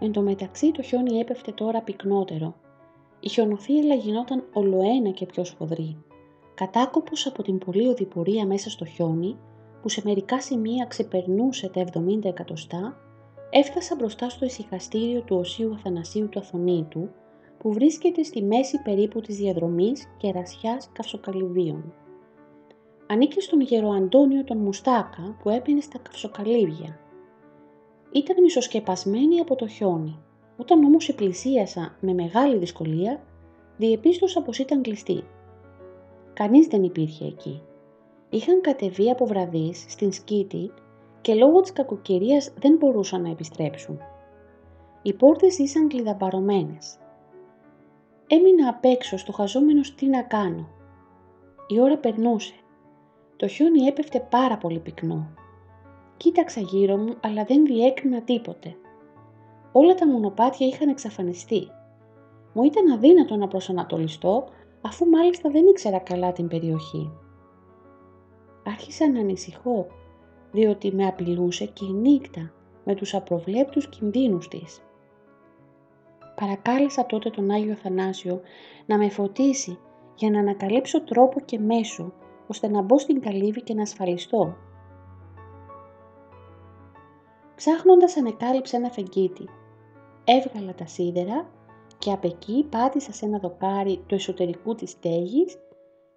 Εν 0.00 0.12
τω 0.12 0.20
μεταξύ 0.20 0.70
το 0.70 0.82
χιόνι 0.82 1.18
έπεφτε 1.18 1.52
τώρα 1.52 1.80
πυκνότερο. 1.82 2.54
Η 3.20 3.28
χιονοθύελα 3.28 3.94
γινόταν 3.94 4.44
ολοένα 4.52 5.10
και 5.10 5.26
πιο 5.26 5.44
σφοδρή. 5.44 6.04
Κατάκοπος 6.54 7.26
από 7.26 7.42
την 7.42 7.58
πολλή 7.58 7.88
οδηπορία 7.88 8.46
μέσα 8.46 8.70
στο 8.70 8.84
χιόνι, 8.84 9.36
που 9.82 9.88
σε 9.88 10.02
μερικά 10.04 10.40
σημεία 10.40 10.86
ξεπερνούσε 10.86 11.68
τα 11.68 11.84
70 11.92 12.24
εκατοστά, 12.24 12.96
έφτασα 13.50 13.94
μπροστά 13.94 14.28
στο 14.28 14.44
ησυχαστήριο 14.44 15.22
του 15.22 15.36
Οσίου 15.36 15.72
Αθανασίου 15.74 16.28
του 16.28 16.38
Αθωνίτου, 16.38 17.08
που 17.58 17.72
βρίσκεται 17.72 18.22
στη 18.22 18.42
μέση 18.42 18.82
περίπου 18.82 19.20
της 19.20 19.36
διαδρομής 19.36 20.14
κερασιάς 20.16 20.90
καυσοκαλυβίων. 20.92 21.94
Ανήκει 23.06 23.40
στον 23.40 23.60
γερο 23.60 23.88
Αντώνιο 23.90 24.44
τον 24.44 24.56
Μουστάκα 24.56 25.36
που 25.42 25.50
έπαινε 25.50 25.80
στα 25.80 25.98
καυσοκαλύβια. 25.98 26.98
Ήταν 28.12 28.42
μισοσκεπασμένη 28.42 29.40
από 29.40 29.54
το 29.54 29.66
χιόνι. 29.66 30.18
Όταν 30.56 30.84
όμως 30.84 31.08
επλησίασα 31.08 31.96
με 32.00 32.12
μεγάλη 32.12 32.58
δυσκολία, 32.58 33.22
διεπίστωσα 33.76 34.42
πως 34.42 34.58
ήταν 34.58 34.82
κλειστή. 34.82 35.24
Κανείς 36.34 36.66
δεν 36.66 36.82
υπήρχε 36.82 37.24
εκεί. 37.24 37.62
Είχαν 38.30 38.60
κατεβεί 38.60 39.10
από 39.10 39.26
βραδείς 39.26 39.84
στην 39.88 40.12
σκήτη 40.12 40.70
και 41.20 41.34
λόγω 41.34 41.60
της 41.60 41.72
κακοκαιρίας 41.72 42.52
δεν 42.58 42.76
μπορούσαν 42.76 43.22
να 43.22 43.30
επιστρέψουν. 43.30 43.98
Οι 45.02 45.12
πόρτες 45.12 45.58
ήσαν 45.58 45.88
κλειδαμπαρωμένες. 45.88 46.98
Έμεινα 48.26 48.68
απ' 48.68 48.84
έξω 48.84 49.16
στο 49.16 49.32
χαζόμενος 49.32 49.94
τι 49.94 50.06
να 50.06 50.22
κάνω. 50.22 50.68
Η 51.68 51.80
ώρα 51.80 51.98
περνούσε. 51.98 52.54
Το 53.36 53.46
χιόνι 53.46 53.86
έπεφτε 53.86 54.26
πάρα 54.30 54.56
πολύ 54.56 54.78
πυκνό. 54.78 55.28
Κοίταξα 56.16 56.60
γύρω 56.60 56.96
μου 56.96 57.14
αλλά 57.20 57.44
δεν 57.44 57.64
διέκρινα 57.64 58.22
τίποτε. 58.22 58.76
Όλα 59.72 59.94
τα 59.94 60.06
μονοπάτια 60.06 60.66
είχαν 60.66 60.88
εξαφανιστεί. 60.88 61.68
Μου 62.52 62.62
ήταν 62.62 62.90
αδύνατο 62.90 63.36
να 63.36 63.48
προσανατολιστώ 63.48 64.48
αφού 64.86 65.06
μάλιστα 65.06 65.50
δεν 65.50 65.66
ήξερα 65.66 65.98
καλά 65.98 66.32
την 66.32 66.48
περιοχή. 66.48 67.12
Άρχισα 68.66 69.10
να 69.10 69.20
ανησυχώ, 69.20 69.86
διότι 70.50 70.94
με 70.94 71.06
απειλούσε 71.06 71.64
και 71.64 71.84
η 71.84 71.92
νύχτα 71.92 72.52
με 72.84 72.94
τους 72.94 73.14
απροβλέπτους 73.14 73.88
κινδύνους 73.88 74.48
της. 74.48 74.82
Παρακάλεσα 76.34 77.06
τότε 77.06 77.30
τον 77.30 77.50
Άγιο 77.50 77.74
Θανάσιο 77.74 78.40
να 78.86 78.98
με 78.98 79.08
φωτίσει 79.08 79.78
για 80.14 80.30
να 80.30 80.38
ανακαλύψω 80.38 81.02
τρόπο 81.02 81.40
και 81.40 81.58
μέσο 81.58 82.12
ώστε 82.46 82.68
να 82.68 82.82
μπω 82.82 82.98
στην 82.98 83.20
καλύβη 83.20 83.62
και 83.62 83.74
να 83.74 83.82
ασφαλιστώ. 83.82 84.56
Ψάχνοντας 87.54 88.16
ανεκάλυψα 88.16 88.76
ένα 88.76 88.90
φεγγίτι. 88.90 89.48
Έβγαλα 90.24 90.74
τα 90.74 90.86
σίδερα 90.86 91.50
και 92.04 92.12
απ' 92.12 92.24
εκεί 92.24 92.66
πάτησα 92.70 93.12
σε 93.12 93.24
ένα 93.26 93.38
δοκάρι 93.38 94.04
του 94.06 94.14
εσωτερικού 94.14 94.74
της 94.74 94.90
στέγης 94.90 95.58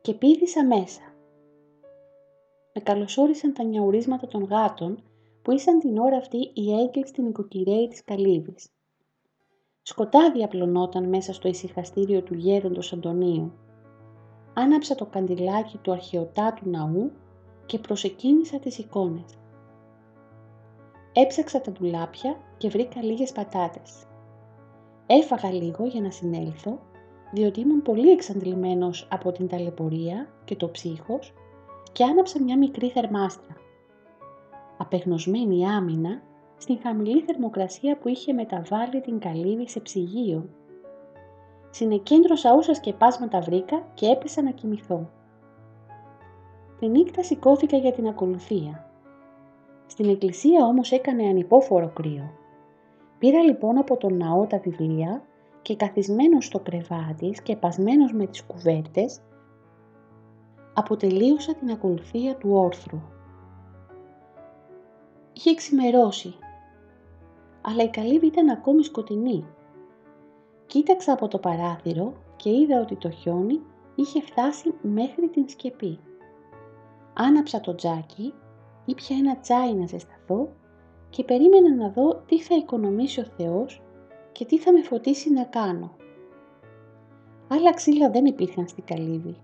και 0.02 0.13
πήδησα 0.13 0.65
μέσα. 0.65 1.02
Με 2.73 2.82
καλωσόρισαν 2.82 3.54
τα 3.54 3.63
νιαουρίσματα 3.63 4.28
των 4.28 4.43
γάτων 4.43 5.04
που 5.41 5.52
ήσαν 5.52 5.80
την 5.80 5.97
ώρα 5.97 6.17
αυτή 6.17 6.52
οι 6.54 6.80
έγκλη 6.82 7.08
στην 7.08 7.26
οικοκυρέη 7.26 7.88
της 7.88 8.04
καλύβης. 8.04 8.69
Σκοτάδι 9.82 10.43
απλωνόταν 10.43 11.10
μέσα 11.10 11.34
στο 11.34 11.47
ησυχαστήριο 11.47 12.21
του 12.21 12.34
γέροντος 12.34 12.93
Αντωνίου. 12.93 13.52
Άναψα 14.54 14.95
το 14.95 15.06
καντιλάκι 15.06 15.78
του 15.78 15.91
αρχαιοτάτου 15.91 16.69
ναού 16.69 17.12
και 17.65 17.80
προσεκίνησα 17.80 18.60
τις 18.60 18.78
εικόνες. 18.78 19.38
Έψαξα 21.13 21.62
τα 21.62 21.71
ντουλάπια 21.71 22.38
και 22.58 22.69
βρήκα 22.69 23.04
λίγες 23.04 23.32
πατάτες. 23.32 24.08
Έφαγα 25.08 25.52
λίγο 25.52 25.86
για 25.86 26.02
να 26.02 26.12
συνέλθω, 26.12 26.80
διότι 27.32 27.60
ήμουν 27.60 27.82
πολύ 27.82 28.12
εξαντλημένος 28.12 29.08
από 29.12 29.32
την 29.32 29.48
ταλαιπωρία 29.48 30.28
και 30.46 30.56
το 30.56 30.70
ψύχος 30.70 31.34
και 31.91 32.04
άναψα 32.04 32.43
μια 32.43 32.58
μικρή 32.58 32.89
θερμάστρα. 32.89 33.56
Απεγνωσμένη 34.78 35.67
άμυνα 35.67 36.22
στην 36.58 36.80
χαμηλή 36.82 37.22
θερμοκρασία 37.22 37.98
που 37.98 38.08
είχε 38.08 38.34
μεταβάλει 38.34 39.02
την 39.02 39.20
καλύβη 39.20 39.70
σε 39.70 39.80
ψυγείο. 39.80 40.50
Συνεκέντρωσα 41.70 42.54
όσα 42.54 42.74
σκεπάσματα 42.74 43.39
βρήκα 43.39 43.88
και 43.93 44.06
έπεσα 44.06 44.41
να 44.41 44.52
κοιμηθώ. 44.52 45.10
Τη 46.80 46.88
νύχτα 46.88 47.24
σηκώθηκα 47.24 47.78
για 47.78 47.91
την 47.91 48.08
ακολουθία. 48.08 48.91
Στην 49.86 50.10
εκκλησία 50.10 50.65
όμως 50.65 50.91
έκανε 50.91 51.24
ανυπόφορο 51.24 51.91
κρύο. 51.96 52.32
Πήρα 53.19 53.43
λοιπόν 53.43 53.77
από 53.77 53.97
τον 53.97 54.17
ναό 54.17 54.45
τα 54.45 54.60
βιβλία 54.60 55.21
και 55.62 55.75
καθισμένος 55.75 56.45
στο 56.45 56.60
κρεβάτι, 56.60 57.36
σκεπασμένος 57.36 58.13
με 58.13 58.25
τις 58.25 58.43
κουβέρτες, 58.43 59.21
αποτελείωσα 60.73 61.53
την 61.56 61.69
ακολουθία 61.69 62.36
του 62.36 62.49
όρθρου. 62.51 63.01
Είχε 65.34 65.56
ξημερώσει, 65.56 66.36
αλλά 67.62 67.84
η 67.84 67.89
καλύβη 67.89 68.25
ήταν 68.25 68.49
ακόμη 68.49 68.84
σκοτεινή. 68.84 69.45
Κοίταξα 70.65 71.13
από 71.13 71.27
το 71.27 71.38
παράθυρο 71.38 72.13
και 72.36 72.49
είδα 72.49 72.82
ότι 72.82 72.95
το 72.95 73.10
χιόνι 73.10 73.62
είχε 73.95 74.21
φτάσει 74.21 74.73
μέχρι 74.82 75.27
την 75.30 75.49
σκεπή. 75.49 75.99
Άναψα 77.13 77.60
το 77.60 77.75
τζάκι, 77.75 78.34
ήπια 78.86 79.17
ένα 79.17 79.39
τσάι 79.39 79.73
να 79.73 79.86
ζεσταθώ 79.86 80.49
και 81.17 81.23
περίμενα 81.23 81.75
να 81.75 81.89
δω 81.89 82.23
τι 82.25 82.41
θα 82.41 82.56
οικονομήσει 82.56 83.19
ο 83.19 83.23
Θεός 83.23 83.82
και 84.32 84.45
τι 84.45 84.58
θα 84.58 84.71
με 84.71 84.82
φωτίσει 84.84 85.32
να 85.32 85.43
κάνω. 85.43 85.95
Άλλα 87.47 87.73
ξύλα 87.73 88.10
δεν 88.10 88.25
υπήρχαν 88.25 88.67
στην 88.67 88.84
καλύβη. 88.84 89.36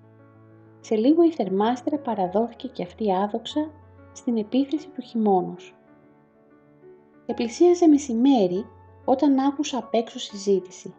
Σε 0.79 0.95
λίγο 0.95 1.23
η 1.23 1.31
θερμάστρα 1.31 1.97
παραδόθηκε 1.97 2.67
και 2.67 2.83
αυτή 2.83 3.13
άδοξα 3.13 3.71
στην 4.11 4.37
επίθεση 4.37 4.89
του 4.89 5.01
χειμώνος. 5.01 5.75
Επλησίαζε 7.25 7.87
μεσημέρι 7.87 8.65
όταν 9.05 9.39
άκουσα 9.39 9.77
απ' 9.77 9.93
έξω 9.93 10.19
συζήτηση. 10.19 10.93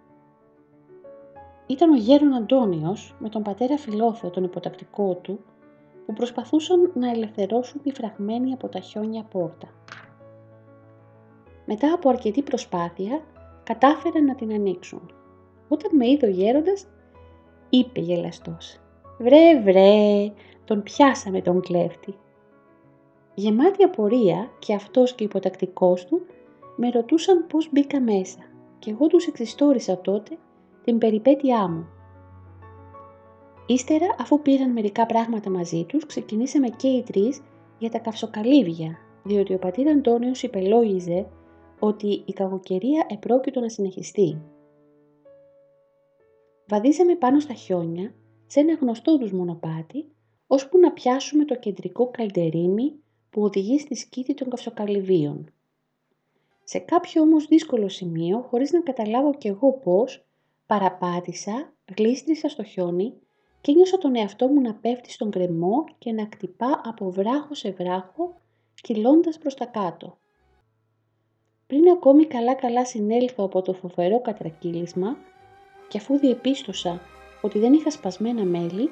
Ήταν 1.66 1.90
ο 1.90 1.96
γέρον 1.96 2.34
Αντώνιος 2.34 3.16
με 3.18 3.28
τον 3.28 3.42
πατέρα 3.42 3.76
Φιλόθεο, 3.76 4.30
τον 4.30 4.44
υποτακτικό 4.44 5.14
του, 5.14 5.40
που 6.06 6.12
προσπαθούσαν 6.12 6.92
να 6.94 7.10
ελευθερώσουν 7.10 7.82
τη 7.82 7.92
φραγμένη 7.92 8.52
από 8.52 8.68
τα 8.68 8.80
χιόνια 8.80 9.22
πόρτα. 9.22 9.68
Μετά 11.64 11.92
από 11.92 12.09
αρκετή 12.09 12.42
προσπάθεια, 12.42 13.22
κατάφεραν 13.64 14.24
να 14.24 14.35
την 14.35 14.53
ανοίξουν. 14.53 15.12
Όταν 15.68 15.96
με 15.96 16.09
είδε 16.09 16.27
ο 16.27 16.31
γέροντας, 16.31 16.87
είπε 17.68 18.00
γελαστός 18.00 18.81
«Βρε 19.18 19.61
βρε, 19.61 20.33
τον 20.64 20.83
πιάσαμε 20.83 21.40
τον 21.40 21.61
κλέφτη». 21.61 22.14
Γεμάτη 23.35 23.83
απορία 23.83 24.50
και 24.59 24.74
αυτός 24.74 25.14
και 25.14 25.22
ο 25.22 25.27
υποτακτικός 25.27 26.05
του 26.05 26.27
με 26.77 26.90
ρωτούσαν 26.90 27.46
πώς 27.46 27.68
μπήκα 27.72 28.00
μέσα 28.00 28.38
και 28.79 28.90
εγώ 28.90 29.07
τους 29.07 29.27
εξιστόρισα 29.27 29.98
τότε 30.00 30.37
την 30.85 30.98
περιπέτειά 30.98 31.68
μου. 31.68 31.87
Ύστερα, 33.66 34.07
αφού 34.18 34.40
πήραν 34.40 34.70
μερικά 34.70 35.07
πράγματα 35.07 35.50
μαζί 35.50 35.85
τους, 35.85 36.07
ξεκινήσαμε 36.07 36.68
και 36.68 36.88
οι 36.88 37.03
τρεις 37.03 37.40
για 37.79 37.90
τα 37.90 37.98
καυσοκαλύβια, 37.98 38.98
διότι 39.22 39.55
ο 39.55 39.59
πατήρ 39.59 39.88
Αντώνιος 39.88 40.42
υπελόγιζε 40.42 41.27
ότι 41.84 42.22
η 42.26 42.32
κακοκαιρία 42.32 43.06
επρόκειτο 43.10 43.60
να 43.60 43.68
συνεχιστεί. 43.68 44.42
Βαδίσαμε 46.68 47.14
πάνω 47.14 47.40
στα 47.40 47.54
χιόνια, 47.54 48.14
σε 48.46 48.60
ένα 48.60 48.74
γνωστό 48.74 49.18
τους 49.18 49.32
μονοπάτι, 49.32 50.04
ώσπου 50.46 50.78
να 50.78 50.92
πιάσουμε 50.92 51.44
το 51.44 51.56
κεντρικό 51.56 52.10
καλντερίμι 52.10 52.92
που 53.30 53.42
οδηγεί 53.42 53.78
στη 53.78 53.94
σκήτη 53.94 54.34
των 54.34 54.48
καυσοκαλυβίων. 54.50 55.52
Σε 56.64 56.78
κάποιο 56.78 57.22
όμως 57.22 57.46
δύσκολο 57.46 57.88
σημείο, 57.88 58.40
χωρίς 58.40 58.72
να 58.72 58.80
καταλάβω 58.80 59.34
κι 59.34 59.48
εγώ 59.48 59.72
πώς, 59.72 60.26
παραπάτησα, 60.66 61.72
γλίστρισα 61.96 62.48
στο 62.48 62.62
χιόνι 62.62 63.14
και 63.60 63.72
νιώσα 63.72 63.98
τον 63.98 64.16
εαυτό 64.16 64.48
μου 64.48 64.60
να 64.60 64.74
πέφτει 64.74 65.10
στον 65.10 65.30
κρεμό 65.30 65.84
και 65.98 66.12
να 66.12 66.26
κτυπά 66.26 66.80
από 66.84 67.10
βράχο 67.10 67.54
σε 67.54 67.70
βράχο, 67.70 68.40
κυλώντας 68.82 69.38
προς 69.38 69.54
τα 69.54 69.64
κάτω. 69.64 70.18
Πριν 71.74 71.88
ακόμη 71.88 72.26
καλά-καλά 72.26 72.84
συνέλθω 72.84 73.44
από 73.44 73.62
το 73.62 73.72
φοβερό 73.72 74.20
κατρακύλισμα 74.20 75.16
και 75.88 75.98
αφού 75.98 76.18
διεπίστωσα 76.18 77.00
ότι 77.40 77.58
δεν 77.58 77.72
είχα 77.72 77.90
σπασμένα 77.90 78.44
μέλη, 78.44 78.90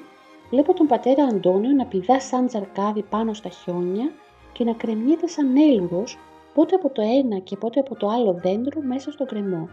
βλέπω 0.49 0.73
τον 0.73 0.87
πατέρα 0.87 1.23
Αντώνιο 1.23 1.71
να 1.71 1.85
πηδά 1.85 2.19
σαν 2.19 2.47
τζαρκάδι 2.47 3.03
πάνω 3.03 3.33
στα 3.33 3.49
χιόνια 3.49 4.11
και 4.53 4.63
να 4.63 4.73
κρεμιέται 4.73 5.27
σαν 5.27 5.55
έλουρος 5.55 6.17
πότε 6.53 6.75
από 6.75 6.89
το 6.89 7.01
ένα 7.01 7.39
και 7.39 7.57
πότε 7.57 7.79
από 7.79 7.95
το 7.95 8.07
άλλο 8.07 8.33
δέντρο 8.33 8.81
μέσα 8.81 9.11
στο 9.11 9.25
κρεμό. 9.25 9.69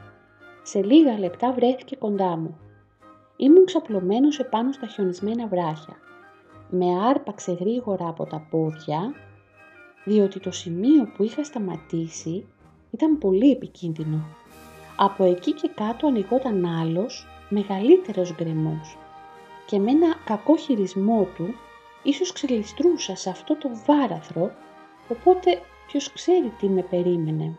Σε 0.62 0.82
λίγα 0.82 1.18
λεπτά 1.18 1.52
βρέθηκε 1.52 1.96
κοντά 1.96 2.36
μου. 2.36 2.58
Ήμουν 3.36 3.64
ξαπλωμένος 3.64 4.38
επάνω 4.38 4.72
στα 4.72 4.86
χιονισμένα 4.86 5.46
βράχια. 5.46 5.96
Με 6.70 6.86
άρπαξε 7.08 7.52
γρήγορα 7.52 8.08
από 8.08 8.24
τα 8.24 8.46
πόδια, 8.50 9.14
διότι 10.04 10.40
το 10.40 10.50
σημείο 10.50 11.12
που 11.16 11.22
είχα 11.22 11.44
σταματήσει 11.44 12.46
ήταν 12.90 13.18
πολύ 13.18 13.50
επικίνδυνο. 13.50 14.24
Από 14.96 15.24
εκεί 15.24 15.52
και 15.52 15.70
κάτω 15.74 16.06
ανοιγόταν 16.06 16.66
άλλος, 16.66 17.26
μεγαλύτερος 17.48 18.34
γκρεμός 18.34 18.96
και 19.70 19.78
με 19.78 19.90
ένα 19.90 20.16
κακό 20.24 20.56
χειρισμό 20.56 21.28
του 21.36 21.54
ίσως 22.02 22.32
ξελιστρούσα 22.32 23.16
σε 23.16 23.30
αυτό 23.30 23.56
το 23.56 23.70
βάραθρο, 23.86 24.50
οπότε 25.08 25.62
ποιος 25.86 26.12
ξέρει 26.12 26.52
τι 26.58 26.68
με 26.68 26.82
περίμενε. 26.82 27.58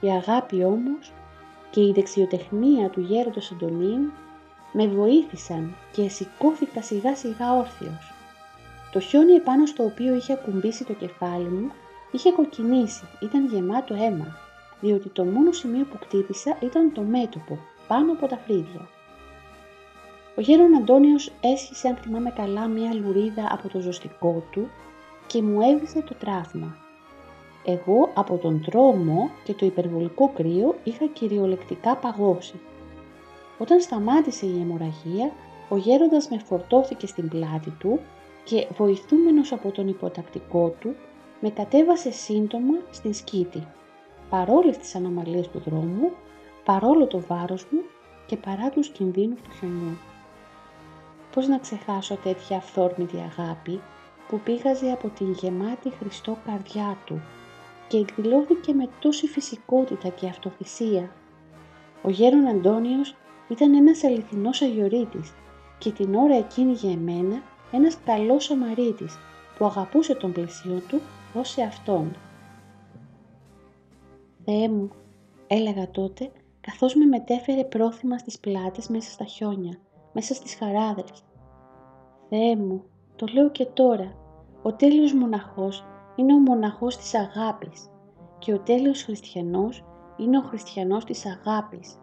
Η 0.00 0.08
αγάπη 0.10 0.64
όμως 0.64 1.12
και 1.70 1.80
η 1.80 1.92
δεξιοτεχνία 1.92 2.90
του 2.90 3.00
γέροντος 3.00 3.52
Αντωνίου 3.52 4.12
με 4.72 4.86
βοήθησαν 4.86 5.76
και 5.92 6.08
σηκώθηκα 6.08 6.82
σιγά 6.82 7.16
σιγά 7.16 7.52
όρθιος. 7.52 8.14
Το 8.92 9.00
χιόνι 9.00 9.32
επάνω 9.32 9.66
στο 9.66 9.84
οποίο 9.84 10.14
είχε 10.14 10.32
ακουμπήσει 10.32 10.84
το 10.84 10.92
κεφάλι 10.92 11.48
μου 11.48 11.70
Είχε 12.16 12.32
κοκκινήσει, 12.32 13.04
ήταν 13.20 13.46
γεμάτο 13.46 13.94
αίμα, 13.94 14.36
διότι 14.80 15.08
το 15.08 15.24
μόνο 15.24 15.52
σημείο 15.52 15.84
που 15.84 15.98
κτύπησα 15.98 16.56
ήταν 16.60 16.92
το 16.92 17.02
μέτωπο, 17.02 17.58
πάνω 17.88 18.12
από 18.12 18.26
τα 18.26 18.36
φρύδια. 18.36 18.88
Ο 20.36 20.40
γέρον 20.40 20.74
Αντώνιος 20.74 21.32
έσχισε, 21.40 21.88
αν 21.88 21.96
θυμάμαι 21.96 22.30
καλά, 22.30 22.66
μία 22.66 22.94
λουρίδα 22.94 23.48
από 23.52 23.68
το 23.68 23.80
ζωστικό 23.80 24.42
του 24.50 24.68
και 25.26 25.42
μου 25.42 25.60
έβρισε 25.60 26.02
το 26.02 26.14
τραύμα. 26.14 26.76
Εγώ 27.64 28.10
από 28.14 28.36
τον 28.36 28.62
τρόμο 28.64 29.30
και 29.44 29.54
το 29.54 29.66
υπερβολικό 29.66 30.32
κρύο 30.34 30.74
είχα 30.84 31.06
κυριολεκτικά 31.06 31.96
παγώσει. 31.96 32.60
Όταν 33.58 33.80
σταμάτησε 33.80 34.46
η 34.46 34.60
αιμορραγία, 34.60 35.32
ο 35.68 35.76
γέροντας 35.76 36.28
με 36.28 36.38
φορτώθηκε 36.38 37.06
στην 37.06 37.28
πλάτη 37.28 37.70
του 37.70 38.00
και 38.44 38.66
βοηθούμενος 38.76 39.52
από 39.52 39.70
τον 39.70 39.88
υποτακτικό 39.88 40.74
του 40.80 40.94
με 41.40 41.50
κατέβασε 41.50 42.10
σύντομα 42.10 42.74
στην 42.90 43.14
σκήτη, 43.14 43.66
παρόλες 44.30 44.78
τις 44.78 44.94
ανομαλίες 44.94 45.48
του 45.48 45.62
δρόμου, 45.64 46.12
παρόλο 46.64 47.06
το 47.06 47.20
βάρος 47.20 47.66
μου 47.70 47.80
και 48.26 48.36
παρά 48.36 48.70
τους 48.70 48.88
κινδύνους 48.88 49.40
του 49.40 49.50
χιονιού. 49.58 49.96
Πώς 51.34 51.46
να 51.46 51.58
ξεχάσω 51.58 52.16
τέτοια 52.16 52.56
αυθόρμητη 52.56 53.16
αγάπη 53.16 53.80
που 54.28 54.40
πήγαζε 54.40 54.90
από 54.90 55.08
την 55.08 55.32
γεμάτη 55.32 55.90
Χριστό 55.90 56.36
καρδιά 56.46 56.98
του 57.04 57.20
και 57.88 57.96
εκδηλώθηκε 57.96 58.72
με 58.72 58.88
τόση 59.00 59.26
φυσικότητα 59.26 60.08
και 60.08 60.26
αυτοθυσία. 60.26 61.10
Ο 62.02 62.10
γέρον 62.10 62.46
Αντώνιος 62.46 63.14
ήταν 63.48 63.74
ένας 63.74 64.04
αληθινός 64.04 64.62
αγιορείτης 64.62 65.32
και 65.78 65.90
την 65.90 66.14
ώρα 66.14 66.36
εκείνη 66.36 66.72
για 66.72 66.90
εμένα 66.90 67.42
ένας 67.72 67.98
καλός 68.04 68.44
Σαμαρίτης 68.44 69.18
που 69.58 69.64
αγαπούσε 69.64 70.14
τον 70.14 70.32
πλησίο 70.32 70.82
του 70.88 71.00
ως 71.36 71.48
σε 71.48 71.62
αυτόν. 71.62 72.16
«Θεέ 74.44 74.68
μου», 74.68 74.90
έλεγα 75.46 75.90
τότε, 75.90 76.30
καθώς 76.60 76.94
με 76.94 77.04
μετέφερε 77.04 77.64
πρόθυμα 77.64 78.18
στις 78.18 78.38
πλάτες 78.38 78.88
μέσα 78.88 79.10
στα 79.10 79.24
χιόνια, 79.24 79.78
μέσα 80.12 80.34
στις 80.34 80.54
χαράδρες. 80.54 81.24
«Θεέ 82.28 82.56
μου, 82.56 82.84
το 83.16 83.26
λέω 83.32 83.50
και 83.50 83.64
τώρα, 83.64 84.14
ο 84.62 84.72
τέλειος 84.72 85.12
μοναχός 85.12 85.84
είναι 86.16 86.34
ο 86.34 86.38
μοναχός 86.38 86.96
της 86.96 87.14
αγάπης 87.14 87.90
και 88.38 88.52
ο 88.52 88.58
τέλειος 88.58 89.02
χριστιανός 89.02 89.84
είναι 90.16 90.38
ο 90.38 90.40
χριστιανός 90.40 91.04
της 91.04 91.26
αγάπης. 91.26 91.98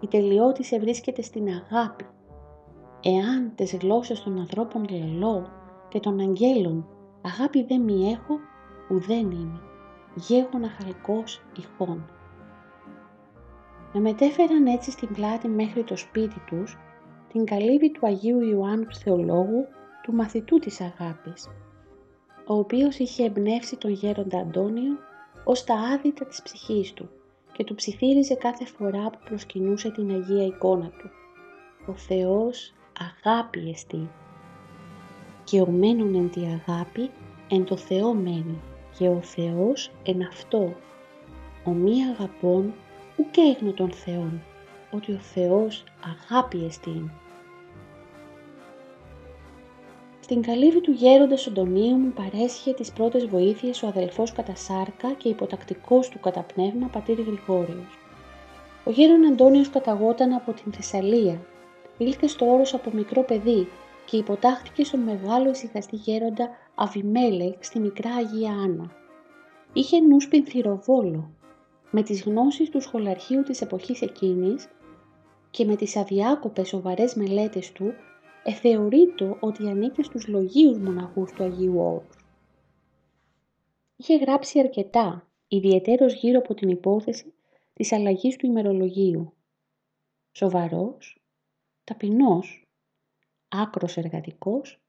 Η 0.00 0.06
τελειότηση 0.06 0.78
βρίσκεται 0.78 1.22
στην 1.22 1.48
αγάπη. 1.48 2.06
Εάν 3.02 3.52
τις 3.54 3.76
γλώσσες 3.76 4.22
των 4.22 4.38
ανθρώπων 4.38 4.86
λελώ 4.90 5.46
και 5.88 6.00
των 6.00 6.20
αγγέλων 6.20 6.86
αγάπη 7.22 7.62
δεν 7.62 7.80
μη 7.80 8.10
έχω, 8.10 8.34
ουδέν 8.90 9.30
είμαι. 9.30 9.60
Γέγονα 10.14 10.68
χαλκός 10.68 11.42
ηχών. 11.58 12.10
Με 13.92 14.00
μετέφεραν 14.00 14.66
έτσι 14.66 14.90
στην 14.90 15.08
πλάτη 15.12 15.48
μέχρι 15.48 15.84
το 15.84 15.96
σπίτι 15.96 16.40
τους 16.46 16.78
την 17.32 17.44
καλύβη 17.44 17.90
του 17.90 18.06
Αγίου 18.06 18.40
Ιωάννου 18.40 18.84
του 18.86 18.96
Θεολόγου, 18.96 19.66
του 20.02 20.12
μαθητού 20.12 20.58
της 20.58 20.80
αγάπης, 20.80 21.48
ο 22.46 22.54
οποίος 22.54 22.98
είχε 22.98 23.24
εμπνεύσει 23.24 23.76
τον 23.76 23.90
γέροντα 23.90 24.38
Αντώνιο 24.38 24.98
ως 25.44 25.64
τα 25.64 25.74
άδυτα 25.74 26.24
της 26.24 26.42
ψυχής 26.42 26.92
του 26.92 27.08
και 27.52 27.64
του 27.64 27.74
ψιθύριζε 27.74 28.34
κάθε 28.34 28.64
φορά 28.64 29.10
που 29.10 29.18
προσκυνούσε 29.24 29.90
την 29.90 30.10
Αγία 30.10 30.44
εικόνα 30.44 30.88
του. 30.88 31.10
Ο 31.86 31.92
Θεός 31.92 32.74
αγάπη 32.98 33.68
εστί. 33.70 34.10
Και 35.44 35.60
ο 35.60 35.66
μένων 35.66 36.14
εν 36.14 36.30
τη 36.30 36.40
αγάπη 36.40 37.10
εν 37.48 37.64
το 37.64 37.76
Θεό 37.76 38.14
μένει 38.14 38.60
και 38.98 39.08
ο 39.08 39.20
Θεός 39.22 39.90
εν 40.04 40.22
αυτό. 40.22 40.74
Ο 41.64 41.70
μη 41.70 42.04
αγαπών 42.04 42.74
ουκ 43.16 43.36
έγνω 43.36 43.72
τον 43.72 43.90
Θεόν, 43.90 44.42
ότι 44.90 45.12
ο 45.12 45.18
Θεός 45.18 45.84
αγάπη 46.04 46.64
εστίν. 46.64 47.10
Στην 50.20 50.42
καλύβη 50.42 50.80
του 50.80 50.90
γέροντα 50.90 51.36
Σοντονίου 51.36 51.96
μου 51.96 52.12
παρέσχε 52.12 52.72
τις 52.72 52.92
πρώτες 52.92 53.26
βοήθειες 53.26 53.82
ο 53.82 53.86
αδελφός 53.86 54.32
κατά 54.32 54.54
σάρκα 54.54 55.12
και 55.12 55.28
υποτακτικός 55.28 56.08
του 56.08 56.20
κατά 56.20 56.40
πνεύμα 56.40 56.86
πατήρ 56.86 57.20
Γρηγόριος. 57.20 57.98
Ο 58.84 58.90
γέρον 58.90 59.26
Αντώνιος 59.26 59.70
καταγόταν 59.70 60.32
από 60.32 60.52
την 60.52 60.72
Θεσσαλία. 60.72 61.40
Ήλθε 61.98 62.26
στο 62.26 62.52
όρος 62.52 62.74
από 62.74 62.90
μικρό 62.94 63.22
παιδί 63.22 63.68
και 64.10 64.16
υποτάχθηκε 64.16 64.84
στον 64.84 65.00
μεγάλο 65.00 65.50
ησυχαστή 65.50 65.96
γέροντα 65.96 66.48
Αβιμέλεκ 66.74 67.64
στη 67.64 67.80
μικρά 67.80 68.14
Αγία 68.14 68.52
Άννα. 68.52 68.92
Είχε 69.72 70.00
νους 70.00 70.28
πινθυροβόλο. 70.28 71.30
Με 71.90 72.02
τις 72.02 72.22
γνώσεις 72.22 72.70
του 72.70 72.80
σχολαρχείου 72.80 73.42
της 73.42 73.60
εποχής 73.60 74.02
εκείνης 74.02 74.68
και 75.50 75.64
με 75.64 75.76
τις 75.76 75.96
αδιάκοπες 75.96 76.68
σοβαρές 76.68 77.14
μελέτες 77.14 77.72
του 77.72 77.92
εθεωρείτο 78.44 79.36
ότι 79.40 79.68
ανήκε 79.68 80.02
στους 80.02 80.26
λογίους 80.28 80.78
μοναχούς 80.78 81.32
του 81.32 81.42
Αγίου 81.42 81.78
Όρους. 81.78 82.16
Είχε 83.96 84.16
γράψει 84.16 84.58
αρκετά, 84.58 85.28
ιδιαιτέρως 85.48 86.14
γύρω 86.14 86.38
από 86.38 86.54
την 86.54 86.68
υπόθεση 86.68 87.34
της 87.72 87.92
αλλαγής 87.92 88.36
του 88.36 88.46
ημερολογίου. 88.46 89.32
Σοβαρός, 90.32 91.22
ταπεινός, 91.84 92.67
άκρος 93.48 93.96
εργατικός, 93.96 94.80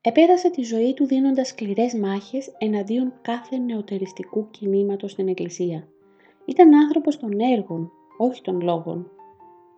επέρασε 0.00 0.50
τη 0.50 0.62
ζωή 0.62 0.94
του 0.94 1.06
δίνοντας 1.06 1.48
σκληρές 1.48 1.94
μάχες 1.94 2.52
εναντίον 2.58 3.12
κάθε 3.22 3.56
νεοτεριστικού 3.56 4.50
κινήματος 4.50 5.10
στην 5.10 5.28
Εκκλησία. 5.28 5.88
Ήταν 6.44 6.74
άνθρωπος 6.74 7.18
των 7.18 7.40
έργων, 7.40 7.90
όχι 8.18 8.42
των 8.42 8.60
λόγων. 8.60 9.10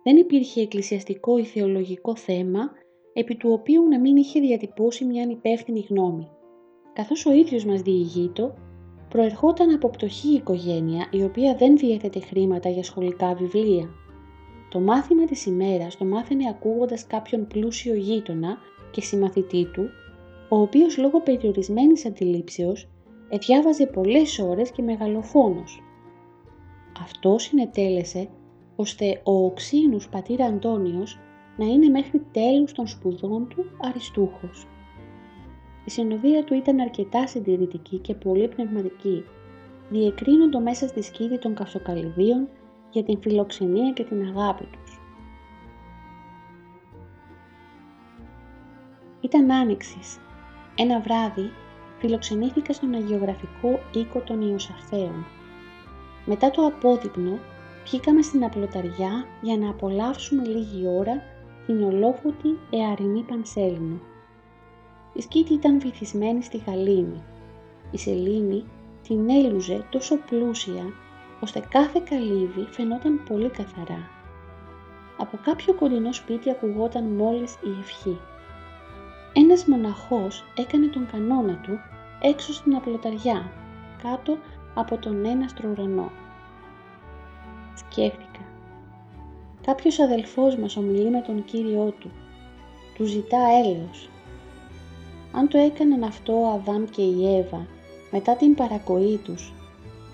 Δεν 0.03 0.17
υπήρχε 0.17 0.61
εκκλησιαστικό 0.61 1.37
ή 1.37 1.43
θεολογικό 1.43 2.15
θέμα 2.15 2.71
επί 3.13 3.35
του 3.35 3.51
οποίου 3.51 3.87
να 3.87 3.99
μην 3.99 4.15
είχε 4.15 4.39
διατυπώσει 4.39 5.05
μια 5.05 5.23
υπεύθυνη 5.23 5.85
γνώμη. 5.89 6.27
Καθώς 6.93 7.25
ο 7.25 7.31
ίδιος 7.31 7.65
μας 7.65 7.81
διηγείτο, 7.81 8.53
προερχόταν 9.09 9.73
από 9.73 9.89
πτωχή 9.89 10.33
οικογένεια 10.33 11.07
η 11.11 11.23
οποία 11.23 11.55
δεν 11.55 11.77
διέθετε 11.77 12.19
χρήματα 12.19 12.69
για 12.69 12.83
σχολικά 12.83 13.33
βιβλία. 13.33 13.89
Το 14.73 14.79
μάθημα 14.79 15.25
της 15.25 15.45
ημέρας 15.45 15.97
το 15.97 16.05
μάθαινε 16.05 16.49
ακούγοντας 16.49 17.07
κάποιον 17.07 17.47
πλούσιο 17.47 17.95
γείτονα 17.95 18.57
και 18.91 19.01
συμμαθητή 19.01 19.65
του, 19.65 19.89
ο 20.49 20.57
οποίος 20.61 20.97
λόγω 20.97 21.21
περιορισμένης 21.21 22.05
αντιλήψεως 22.05 22.87
εδιάβαζε 23.29 23.85
πολλές 23.85 24.39
ώρες 24.39 24.71
και 24.71 24.81
μεγαλοφόνος. 24.81 25.83
Αυτό 27.03 27.37
συνετέλεσε 27.37 28.29
ώστε 28.75 29.21
ο 29.23 29.45
οξύνους 29.45 30.09
πατήρ 30.09 30.41
Αντώνιος 30.41 31.19
να 31.57 31.65
είναι 31.65 31.89
μέχρι 31.89 32.25
τέλους 32.31 32.71
των 32.71 32.87
σπουδών 32.87 33.47
του 33.47 33.65
αριστούχος. 33.81 34.67
Η 35.85 35.89
συνοδεία 35.89 36.43
του 36.43 36.53
ήταν 36.53 36.79
αρκετά 36.79 37.27
συντηρητική 37.27 37.97
και 37.97 38.13
πολύ 38.13 38.47
πνευματική, 38.47 39.23
διεκρίνοντο 39.89 40.59
μέσα 40.59 40.87
στη 40.87 41.01
σκήτη 41.01 41.37
των 41.37 41.55
καυσοκαλυβίων 41.55 42.47
για 42.93 43.03
την 43.03 43.21
φιλοξενία 43.21 43.91
και 43.91 44.03
την 44.03 44.21
αγάπη 44.21 44.63
τους. 44.65 45.01
Ήταν 49.21 49.51
άνοιξης. 49.51 50.19
Ένα 50.75 50.99
βράδυ 50.99 51.51
φιλοξενήθηκα 51.99 52.73
στον 52.73 52.93
αγιογραφικό 52.93 53.79
οίκο 53.93 54.19
των 54.19 54.41
Ιωσαφαίων. 54.41 55.25
Μετά 56.25 56.51
το 56.51 56.65
απόδειπνο, 56.65 57.39
βγήκαμε 57.83 58.21
στην 58.21 58.43
απλοταριά 58.43 59.25
για 59.41 59.57
να 59.57 59.69
απολαύσουμε 59.69 60.45
λίγη 60.45 60.87
ώρα 60.87 61.21
την 61.65 61.83
ολόφωτη 61.83 62.57
εαρινή 62.69 63.21
πανσέλινο. 63.21 63.99
Η 65.13 65.21
σκήτη 65.21 65.53
ήταν 65.53 65.79
βυθισμένη 65.79 66.43
στη 66.43 66.57
γαλήνη. 66.67 67.23
Η 67.91 67.97
σελήνη 67.97 68.63
την 69.07 69.29
έλουζε 69.29 69.85
τόσο 69.89 70.17
πλούσια, 70.17 70.83
ώστε 71.43 71.63
κάθε 71.69 72.01
καλύβη 72.09 72.67
φαινόταν 72.71 73.23
πολύ 73.29 73.49
καθαρά. 73.49 74.09
Από 75.17 75.39
κάποιο 75.43 75.73
κοντινό 75.73 76.13
σπίτι 76.13 76.49
ακουγόταν 76.49 77.03
μόλις 77.03 77.53
η 77.53 77.79
ευχή. 77.79 78.17
Ένας 79.33 79.65
μοναχός 79.65 80.43
έκανε 80.57 80.87
τον 80.87 81.07
κανόνα 81.11 81.59
του 81.63 81.79
έξω 82.21 82.53
στην 82.53 82.75
απλοταριά, 82.75 83.51
κάτω 84.03 84.37
από 84.73 84.97
τον 84.97 85.25
έναστρο 85.25 85.69
ουρανό. 85.69 86.11
Σκέφτηκα 87.75 88.39
Κάποιος 89.65 89.99
αδελφός 89.99 90.55
μας 90.55 90.77
ομιλεί 90.77 91.09
με 91.09 91.21
τον 91.21 91.43
Κύριό 91.45 91.93
του. 91.99 92.11
Του 92.95 93.05
ζητά 93.05 93.39
έλεος. 93.63 94.09
Αν 95.31 95.47
το 95.47 95.57
έκαναν 95.57 96.03
αυτό 96.03 96.41
ο 96.41 96.47
Αδάμ 96.47 96.83
και 96.85 97.01
η 97.01 97.37
Εύα 97.37 97.67
μετά 98.11 98.35
την 98.35 98.55
παρακοή 98.55 99.17
τους, 99.23 99.53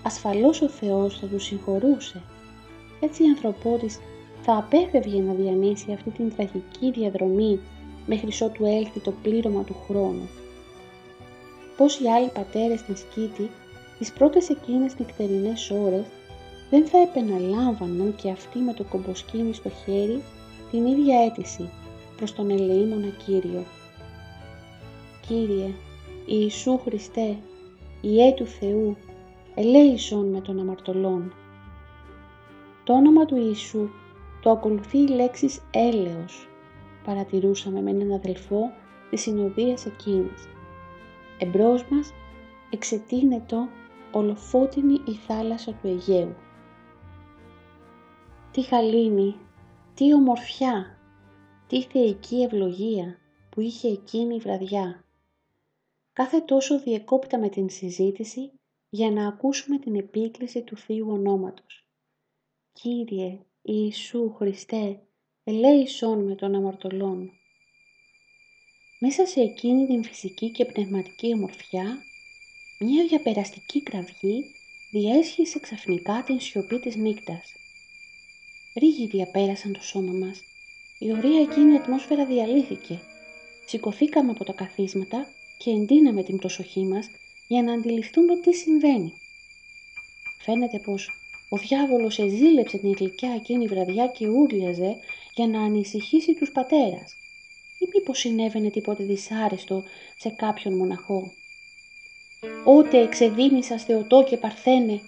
ασφαλώς 0.02 0.60
ο 0.62 0.68
Θεός 0.68 1.18
θα 1.18 1.26
τους 1.26 1.44
συγχωρούσε. 1.44 2.22
Έτσι 3.00 3.22
η 3.22 3.26
ανθρωπότης 3.26 3.98
θα 4.42 4.56
απέφευγε 4.56 5.20
να 5.20 5.32
διανύσει 5.32 5.92
αυτή 5.92 6.10
την 6.10 6.34
τραγική 6.36 6.90
διαδρομή 6.90 7.60
μέχρι 8.06 8.44
ότου 8.44 8.64
έλθει 8.64 9.00
το 9.00 9.12
πλήρωμα 9.22 9.64
του 9.64 9.76
χρόνου. 9.86 10.28
Πώς 11.76 12.00
οι 12.00 12.08
άλλοι 12.08 12.28
πατέρες 12.28 12.80
στην 12.80 12.96
σκήτη 12.96 13.50
τις 13.98 14.12
πρώτες 14.12 14.48
εκείνες 14.48 14.98
νυχτερινές 14.98 15.70
ώρες 15.70 16.04
δεν 16.70 16.86
θα 16.86 16.98
επαναλάμβαναν 16.98 18.14
και 18.22 18.30
αυτοί 18.30 18.58
με 18.58 18.72
το 18.72 18.84
κομποσκίνη 18.84 19.52
στο 19.52 19.70
χέρι 19.84 20.22
την 20.70 20.86
ίδια 20.86 21.24
αίτηση 21.24 21.68
προς 22.16 22.34
τον 22.34 22.50
ελεήμονα 22.50 23.08
Κύριο. 23.24 23.64
Κύριε, 25.26 25.74
Ιησού 26.26 26.78
Χριστέ, 26.78 27.36
Ιέ 28.00 28.32
του 28.32 28.46
Θεού, 28.46 28.96
ελέησον 29.54 30.30
με 30.30 30.40
τον 30.40 30.60
αμαρτωλόν. 30.60 31.32
Το 32.84 32.92
όνομα 32.92 33.24
του 33.24 33.36
Ιησού 33.36 33.88
το 34.42 34.50
ακολουθεί 34.50 34.98
η 34.98 35.08
λέξης 35.08 35.60
έλεος, 35.70 36.48
παρατηρούσαμε 37.04 37.80
με 37.80 37.90
έναν 37.90 38.12
αδελφό 38.12 38.72
της 39.10 39.20
συνοδείας 39.20 39.86
εκείνης. 39.86 40.48
Εμπρός 41.38 41.84
μας 41.88 42.12
εξετείνετο 42.70 43.68
ολοφώτινη 44.12 45.00
η 45.06 45.12
θάλασσα 45.12 45.72
του 45.72 45.86
Αιγαίου. 45.86 46.34
Τι 48.50 48.62
χαλίνη, 48.62 49.36
τι 49.94 50.14
ομορφιά, 50.14 50.98
τι 51.66 51.82
θεϊκή 51.82 52.42
ευλογία 52.42 53.18
που 53.50 53.60
είχε 53.60 53.88
εκείνη 53.88 54.34
η 54.34 54.38
βραδιά. 54.38 55.04
Κάθε 56.12 56.40
τόσο 56.40 56.80
διεκόπτα 56.80 57.38
με 57.38 57.48
την 57.48 57.70
συζήτηση 57.70 58.52
για 58.90 59.10
να 59.10 59.26
ακούσουμε 59.26 59.78
την 59.78 59.96
επίκληση 59.96 60.62
του 60.62 60.76
Θείου 60.76 61.10
Ονόματος. 61.10 61.84
Κύριε 62.72 63.38
Ιησού 63.62 64.34
Χριστέ, 64.34 65.02
ελέησόν 65.44 66.24
με 66.24 66.34
των 66.34 66.54
αμαρτωλών. 66.54 67.30
Μέσα 69.00 69.26
σε 69.26 69.40
εκείνη 69.40 69.86
την 69.86 70.04
φυσική 70.04 70.50
και 70.50 70.64
πνευματική 70.64 71.32
ομορφιά, 71.34 71.98
μια 72.80 73.06
διαπεραστική 73.06 73.82
κραυγή 73.82 74.44
διέσχισε 74.90 75.58
ξαφνικά 75.58 76.22
την 76.26 76.40
σιωπή 76.40 76.80
της 76.80 76.96
νύχτας. 76.96 77.52
Ρίγοι 78.78 79.06
διαπέρασαν 79.06 79.72
το 79.72 79.82
σώμα 79.82 80.12
μας. 80.12 80.40
Η 80.98 81.12
ωραία 81.12 81.40
εκείνη 81.40 81.76
ατμόσφαιρα 81.76 82.26
διαλύθηκε. 82.26 83.00
Σηκωθήκαμε 83.66 84.30
από 84.30 84.44
τα 84.44 84.52
καθίσματα 84.52 85.26
και 85.58 85.70
εντείναμε 85.70 86.22
την 86.22 86.38
προσοχή 86.38 86.84
μας 86.84 87.10
για 87.52 87.62
να 87.62 87.72
αντιληφθούμε 87.72 88.36
τι 88.36 88.54
συμβαίνει. 88.54 89.12
Φαίνεται 90.40 90.78
πως 90.78 91.10
ο 91.48 91.56
διάβολος 91.56 92.18
εζήλεψε 92.18 92.78
την 92.78 92.92
γλυκιά 92.92 93.32
εκείνη 93.34 93.66
βραδιά 93.66 94.06
και 94.06 94.28
ούρλιαζε 94.28 94.96
για 95.34 95.46
να 95.46 95.62
ανησυχήσει 95.62 96.34
τους 96.34 96.50
πατέρας. 96.50 97.16
Ή 97.78 97.88
μήπως 97.94 98.18
συνέβαινε 98.18 98.70
τίποτε 98.70 99.04
δυσάρεστο 99.04 99.84
σε 100.18 100.28
κάποιον 100.28 100.74
μοναχό. 100.74 101.32
«Ότε 102.64 103.02
εξεδίμησας 103.02 103.84
Θεοτό 103.84 104.24
και 104.28 104.36
Παρθένε», 104.36 105.00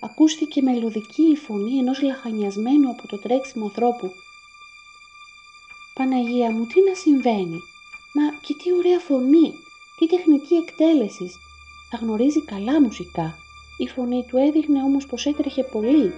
ακούστηκε 0.00 0.62
μελωδική 0.62 1.22
η 1.22 1.36
φωνή 1.36 1.78
ενός 1.78 2.02
λαχανιασμένου 2.02 2.90
από 2.90 3.06
το 3.08 3.18
τρέξιμο 3.18 3.64
ανθρώπου. 3.64 4.12
«Παναγία 5.94 6.50
μου, 6.50 6.66
τι 6.66 6.80
να 6.88 6.94
συμβαίνει, 6.94 7.58
μα 8.12 8.38
και 8.40 8.54
τι 8.54 8.72
ωραία 8.72 8.98
φωνή, 8.98 9.52
τι 9.98 10.06
τεχνική 10.06 10.54
εκτέλεσης, 10.54 11.36
θα 11.90 11.96
γνωρίζει 11.96 12.44
καλά 12.44 12.80
μουσικά». 12.82 13.38
Η 13.78 13.88
φωνή 13.88 14.24
του 14.28 14.36
έδειχνε 14.36 14.82
όμως 14.82 15.06
πως 15.06 15.26
έτρεχε 15.26 15.62
πολύ. 15.62 16.12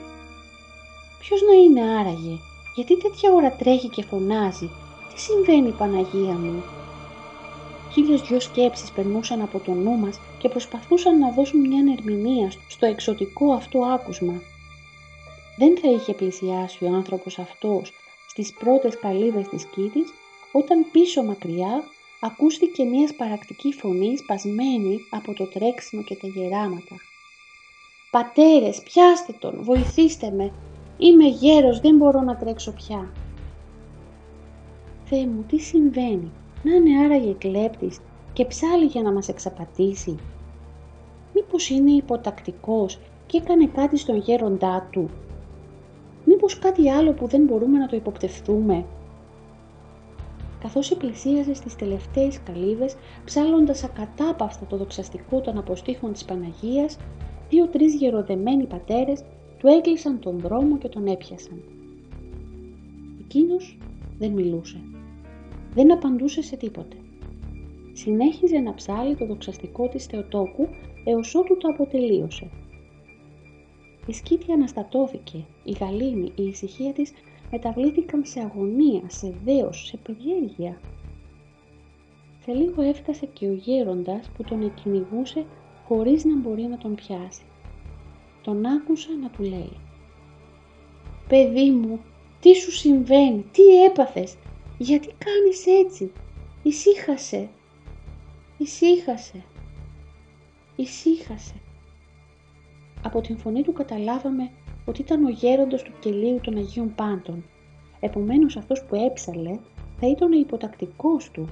Ποιος 1.19 1.41
να 1.43 1.55
είναι 1.55 1.99
άραγε, 1.99 2.39
γιατί 2.75 2.97
τέτοια 2.97 3.33
ώρα 3.33 3.53
τρέχει 3.53 3.89
και 3.89 4.03
φωνάζει, 4.03 4.71
τι 5.15 5.21
συμβαίνει 5.21 5.71
Παναγία 5.71 6.33
μου; 6.33 6.63
Χίλιες 7.93 8.21
δυο 8.21 8.41
σκέψεις 8.41 8.91
περνούσαν 8.91 9.43
από 9.43 9.59
το 9.59 9.73
νου 9.73 9.97
μας 9.97 10.21
και 10.39 10.49
προσπαθούσαν 10.49 11.19
να 11.19 11.31
δώσουν 11.31 11.61
μια 11.61 11.93
ερμηνεία 11.99 12.53
στο 12.69 12.87
εξωτικό 12.87 13.53
αυτό 13.53 13.79
άκουσμα. 13.79 14.43
Δεν 15.57 15.79
θα 15.79 15.91
είχε 15.91 16.13
πλησιάσει 16.13 16.85
ο 16.85 16.95
άνθρωπος 16.95 17.39
αυτός 17.39 17.93
στις 18.29 18.53
πρώτες 18.53 18.99
καλύβες 18.99 19.49
της 19.49 19.65
κήτης, 19.65 20.13
όταν 20.53 20.87
πίσω 20.93 21.23
μακριά 21.23 21.85
ακούστηκε 22.21 22.85
μιας 22.85 23.11
σπαρακτική 23.11 23.73
φωνής 23.73 24.21
σπασμένη 24.21 24.99
από 25.11 25.35
το 25.35 25.47
τρέξιμο 25.47 26.03
και 26.03 26.17
τα 26.17 26.27
γεράματα. 26.27 26.97
«Πατέρες, 28.11 28.83
πιάστε 28.83 29.33
τον, 29.39 29.63
βοηθήστε 29.63 30.31
με, 30.31 30.53
είμαι 30.99 31.27
γέρος, 31.29 31.81
δεν 31.81 31.97
μπορώ 31.97 32.21
να 32.21 32.37
τρέξω 32.37 32.73
πια». 32.73 33.13
«Θεέ 35.05 35.27
μου, 35.27 35.45
τι 35.49 35.59
συμβαίνει, 35.59 36.31
να 36.63 36.75
είναι 36.75 37.05
άραγε 37.05 37.33
κλέπτης 37.33 37.99
και 38.33 38.45
ψάλει 38.45 38.85
για 38.85 39.03
να 39.03 39.13
μας 39.13 39.29
εξαπατήσει. 39.29 40.17
Μήπως 41.35 41.71
είναι 41.71 41.91
υποτακτικός 41.91 42.99
και 43.27 43.37
έκανε 43.37 43.67
κάτι 43.67 43.97
στον 43.97 44.17
γέροντά 44.17 44.89
του. 44.91 45.11
Μήπως 46.25 46.59
κάτι 46.59 46.91
άλλο 46.91 47.13
που 47.13 47.27
δεν 47.27 47.43
μπορούμε 47.43 47.79
να 47.79 47.87
το 47.87 47.97
υποπτευθούμε. 47.97 48.85
Καθώς 50.61 50.91
επλησίαζε 50.91 51.55
στις 51.55 51.77
τελευταίες 51.77 52.43
καλύβες, 52.43 52.97
ψάλλοντας 53.25 53.85
ακατάπαυστα 53.85 54.67
το 54.67 54.77
δοξαστικό 54.77 55.41
των 55.41 55.59
αποστήχων 55.59 56.13
της 56.13 56.25
Παναγίας, 56.25 56.99
δύο-τρεις 57.49 57.95
γεροδεμένοι 57.95 58.67
πατέρες 58.67 59.23
του 59.59 59.67
έκλεισαν 59.67 60.21
τον 60.21 60.39
δρόμο 60.39 60.79
και 60.79 60.89
τον 60.89 61.07
έπιασαν. 61.07 61.63
Εκείνος 63.21 63.79
δεν 64.19 64.31
μιλούσε. 64.31 64.81
Δεν 65.75 65.93
απαντούσε 65.93 66.43
σε 66.43 66.57
τίποτε. 66.57 66.97
Συνέχιζε 67.93 68.59
να 68.59 68.75
ψάλει 68.75 69.17
το 69.17 69.27
δοξαστικό 69.27 69.89
της 69.89 70.05
Θεοτόκου 70.05 70.69
έως 71.05 71.35
ότου 71.35 71.57
το 71.57 71.69
αποτελείωσε. 71.69 72.51
Η 74.07 74.13
σκήτη 74.13 74.53
αναστατώθηκε, 74.53 75.45
η 75.65 75.77
γαλήνη, 75.81 76.33
η 76.35 76.43
ησυχία 76.43 76.93
της 76.93 77.13
μεταβλήθηκαν 77.51 78.25
σε 78.25 78.41
αγωνία, 78.41 79.03
σε 79.07 79.35
δέος, 79.45 79.87
σε 79.87 79.97
περιέργεια. 79.97 80.81
Σε 82.45 82.53
λίγο 82.53 82.83
έφτασε 82.83 83.27
και 83.27 83.49
ο 83.49 83.53
γέροντας 83.53 84.31
που 84.37 84.43
τον 84.43 84.63
εκκυνηγούσε 84.63 85.45
χωρίς 85.87 86.25
να 86.25 86.37
μπορεί 86.37 86.63
να 86.63 86.79
τον 86.79 86.95
πιάσει. 86.95 87.43
Τον 88.43 88.67
άκουσα 88.67 89.09
να 89.23 89.29
του 89.29 89.43
λέει 89.43 89.77
«Παιδί 91.29 91.71
μου, 91.71 92.01
τι 92.41 92.55
σου 92.55 92.71
συμβαίνει, 92.71 93.45
τι 93.53 93.85
έπαθες, 93.85 94.37
γιατί 94.79 95.09
κάνεις 95.19 95.67
έτσι, 95.85 96.13
ησύχασε, 96.63 97.49
ησύχασε, 98.59 99.43
ησύχασε». 100.77 101.55
Από 103.03 103.21
την 103.21 103.39
φωνή 103.39 103.63
του 103.63 103.73
καταλάβαμε 103.73 104.51
ότι 104.89 105.01
ήταν 105.01 105.25
ο 105.25 105.29
γέροντας 105.29 105.83
του 105.83 105.93
κελίου 106.01 106.41
των 106.43 106.57
Αγίων 106.57 106.95
Πάντων. 106.95 107.45
Επομένως 108.01 108.57
αυτός 108.57 108.85
που 108.85 108.95
έψαλε 108.95 109.59
θα 110.01 110.09
ήταν 110.09 110.33
ο 110.33 110.39
υποτακτικός 110.39 111.31
του 111.31 111.49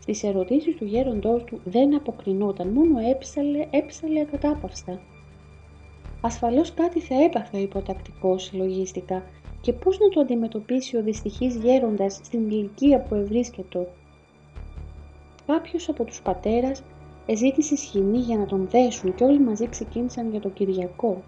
στις 0.00 0.22
ερωτήσεις 0.22 0.76
του 0.76 0.84
γέροντός 0.84 1.44
του 1.44 1.60
δεν 1.64 1.94
αποκρινόταν, 1.94 2.68
μόνο 2.68 2.98
έψαλε, 3.10 3.66
έψαλε 3.70 4.20
ακατάπαυστα. 4.20 5.00
Ασφαλώς 6.20 6.74
κάτι 6.74 7.00
θα 7.00 7.24
έπαθε 7.24 7.56
ο 7.56 7.60
υποτακτικός, 7.60 8.52
λογίστηκα, 8.52 9.22
και 9.60 9.72
πώς 9.72 9.98
να 9.98 10.08
το 10.08 10.20
αντιμετωπίσει 10.20 10.96
ο 10.96 11.02
δυστυχής 11.02 11.56
γέροντας 11.56 12.14
στην 12.14 12.50
ηλικία 12.50 13.00
που 13.00 13.14
ευρίσκετο. 13.14 13.86
Κάποιος 15.46 15.88
από 15.88 16.04
τους 16.04 16.22
πατέρας 16.22 16.82
εζήτησε 17.26 17.76
σχοινή 17.76 18.18
για 18.18 18.36
να 18.36 18.46
τον 18.46 18.68
δέσουν 18.70 19.14
και 19.14 19.24
όλοι 19.24 19.40
μαζί 19.40 19.68
ξεκίνησαν 19.68 20.30
για 20.30 20.40
το 20.40 20.48
Κυριακό. 20.48 21.22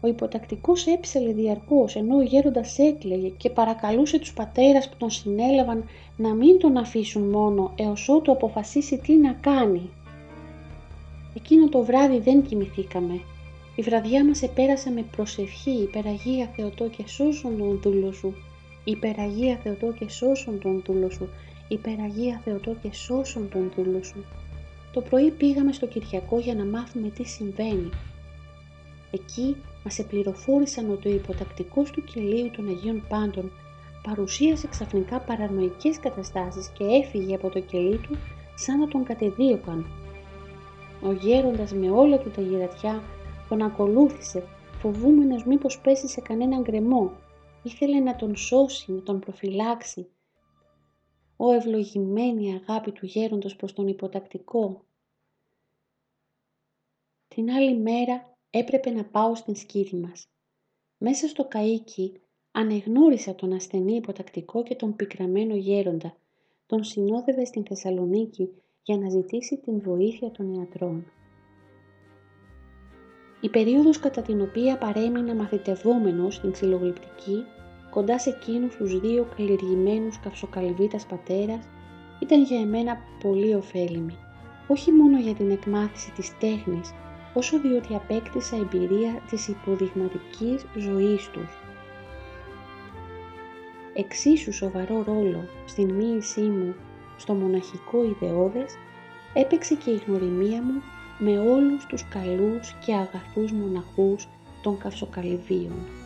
Ο 0.00 0.06
υποτακτικός 0.08 0.86
έψελε 0.86 1.32
διαρκώς, 1.32 1.96
ενώ 1.96 2.16
ο 2.16 2.22
γέροντας 2.22 2.78
έκλαιγε 2.78 3.28
και 3.28 3.50
παρακαλούσε 3.50 4.18
τους 4.18 4.32
πατέρας 4.32 4.88
που 4.88 4.96
τον 4.96 5.10
συνέλαβαν 5.10 5.84
να 6.16 6.34
μην 6.34 6.58
τον 6.58 6.76
αφήσουν 6.76 7.22
μόνο 7.22 7.72
έως 7.76 8.08
ότου 8.08 8.32
αποφασίσει 8.32 8.98
τι 8.98 9.12
να 9.16 9.32
κάνει. 9.32 9.90
Εκείνο 11.36 11.68
το 11.68 11.82
βράδυ 11.84 12.18
δεν 12.18 12.42
κοιμηθήκαμε. 12.42 13.20
Η 13.74 13.82
βραδιά 13.82 14.24
μας 14.24 14.42
επέρασε 14.42 14.90
με 14.90 15.04
προσευχή, 15.16 15.70
υπεραγία 15.70 16.50
Θεοτό 16.56 16.88
και 16.88 17.04
σώσον 17.06 17.58
τον 17.58 17.80
δούλο 17.82 18.12
σου. 18.12 18.34
Υπεραγία 18.84 19.58
Θεοτό 19.62 19.92
και 19.92 20.08
σώσον 20.08 20.58
τον 20.60 20.82
δούλο 20.86 21.10
σου. 21.10 21.28
Υπεραγία 21.68 22.40
Θεοτό 22.44 22.76
και 22.82 22.92
σώσον 22.92 23.48
τον 23.48 23.72
δούλο 23.76 24.02
σου. 24.02 24.24
Το 24.92 25.00
πρωί 25.00 25.30
πήγαμε 25.30 25.72
στο 25.72 25.86
Κυριακό 25.86 26.38
για 26.38 26.54
να 26.54 26.64
μάθουμε 26.64 27.08
τι 27.08 27.24
συμβαίνει. 27.24 27.90
Εκεί 29.10 29.56
μας 29.86 29.98
επληροφόρησαν 29.98 30.90
ότι 30.90 31.08
ο 31.08 31.14
υποτακτικός 31.14 31.90
του 31.90 32.04
κελίου 32.04 32.50
των 32.50 32.68
Αγίων 32.68 33.06
Πάντων 33.08 33.50
παρουσίασε 34.02 34.66
ξαφνικά 34.66 35.20
παρανοϊκές 35.20 36.00
καταστάσεις 36.00 36.68
και 36.68 36.84
έφυγε 36.84 37.34
από 37.34 37.48
το 37.48 37.60
κελί 37.60 37.98
του 37.98 38.16
σαν 38.54 38.78
να 38.78 38.88
τον 38.88 39.04
κατεδίωκαν. 39.04 39.86
Ο 41.02 41.12
γέροντας 41.12 41.72
με 41.72 41.90
όλα 41.90 42.18
του 42.18 42.30
τα 42.30 42.40
γυρατιά 42.40 43.02
τον 43.48 43.62
ακολούθησε, 43.62 44.42
φοβούμενος 44.78 45.44
μήπως 45.44 45.80
πέσει 45.80 46.08
σε 46.08 46.20
κανέναν 46.20 46.62
γκρεμό. 46.62 47.12
Ήθελε 47.62 48.00
να 48.00 48.16
τον 48.16 48.36
σώσει, 48.36 48.92
να 48.92 49.02
τον 49.02 49.20
προφυλάξει. 49.20 50.10
Ο 51.36 51.50
ευλογημένη 51.52 52.54
αγάπη 52.54 52.92
του 52.92 53.06
γέροντος 53.06 53.56
προς 53.56 53.72
τον 53.72 53.88
υποτακτικό. 53.88 54.84
Την 57.28 57.50
άλλη 57.50 57.78
μέρα 57.78 58.35
έπρεπε 58.58 58.90
να 58.90 59.04
πάω 59.04 59.34
στην 59.34 59.54
σκήτη 59.54 59.96
μας. 59.96 60.28
Μέσα 60.98 61.28
στο 61.28 61.48
καΐκι 61.50 62.12
ανεγνώρισα 62.50 63.34
τον 63.34 63.52
ασθενή 63.52 63.94
υποτακτικό 63.94 64.62
και 64.62 64.74
τον 64.74 64.96
πικραμένο 64.96 65.54
γέροντα. 65.54 66.16
Τον 66.66 66.84
συνόδευε 66.84 67.44
στην 67.44 67.64
Θεσσαλονίκη 67.66 68.48
για 68.82 68.98
να 68.98 69.08
ζητήσει 69.08 69.56
την 69.58 69.80
βοήθεια 69.80 70.30
των 70.30 70.52
ιατρών. 70.52 71.10
Η 73.40 73.48
περίοδος 73.48 73.98
κατά 73.98 74.22
την 74.22 74.40
οποία 74.40 74.78
παρέμεινα 74.78 75.34
μαθητευόμενος 75.34 76.34
στην 76.34 76.52
ξυλογλυπτική, 76.52 77.44
κοντά 77.90 78.18
σε 78.18 78.30
εκείνους 78.30 78.76
τους 78.76 79.00
δύο 79.00 79.28
καλλιεργημένους 79.36 80.20
καυσοκαλυβίτας 80.20 81.06
πατέρας, 81.06 81.68
ήταν 82.22 82.42
για 82.42 82.60
εμένα 82.60 82.96
πολύ 83.22 83.54
ωφέλιμη. 83.54 84.16
Όχι 84.68 84.92
μόνο 84.92 85.18
για 85.18 85.34
την 85.34 85.50
εκμάθηση 85.50 86.12
της 86.12 86.38
τέχνης, 86.38 86.92
όσο 87.36 87.60
διότι 87.60 87.94
απέκτησα 87.94 88.56
εμπειρία 88.56 89.22
της 89.30 89.48
υποδειγματικής 89.48 90.66
ζωής 90.76 91.28
τους. 91.30 91.58
Εξίσου 93.94 94.52
σοβαρό 94.52 95.02
ρόλο 95.06 95.48
στην 95.66 95.94
μοίησή 95.94 96.40
μου 96.40 96.74
στο 97.16 97.34
μοναχικό 97.34 98.04
ιδεώδες 98.04 98.74
έπαιξε 99.34 99.74
και 99.74 99.90
η 99.90 100.02
γνωριμία 100.06 100.62
μου 100.62 100.82
με 101.18 101.38
όλους 101.38 101.86
τους 101.86 102.08
καλούς 102.08 102.74
και 102.84 102.94
αγαθούς 102.94 103.52
μοναχούς 103.52 104.28
των 104.62 104.78
καυσοκαλυβίων. 104.78 106.05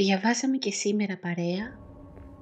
Διαβάσαμε 0.00 0.56
και 0.56 0.72
σήμερα 0.72 1.18
παρέα 1.18 1.78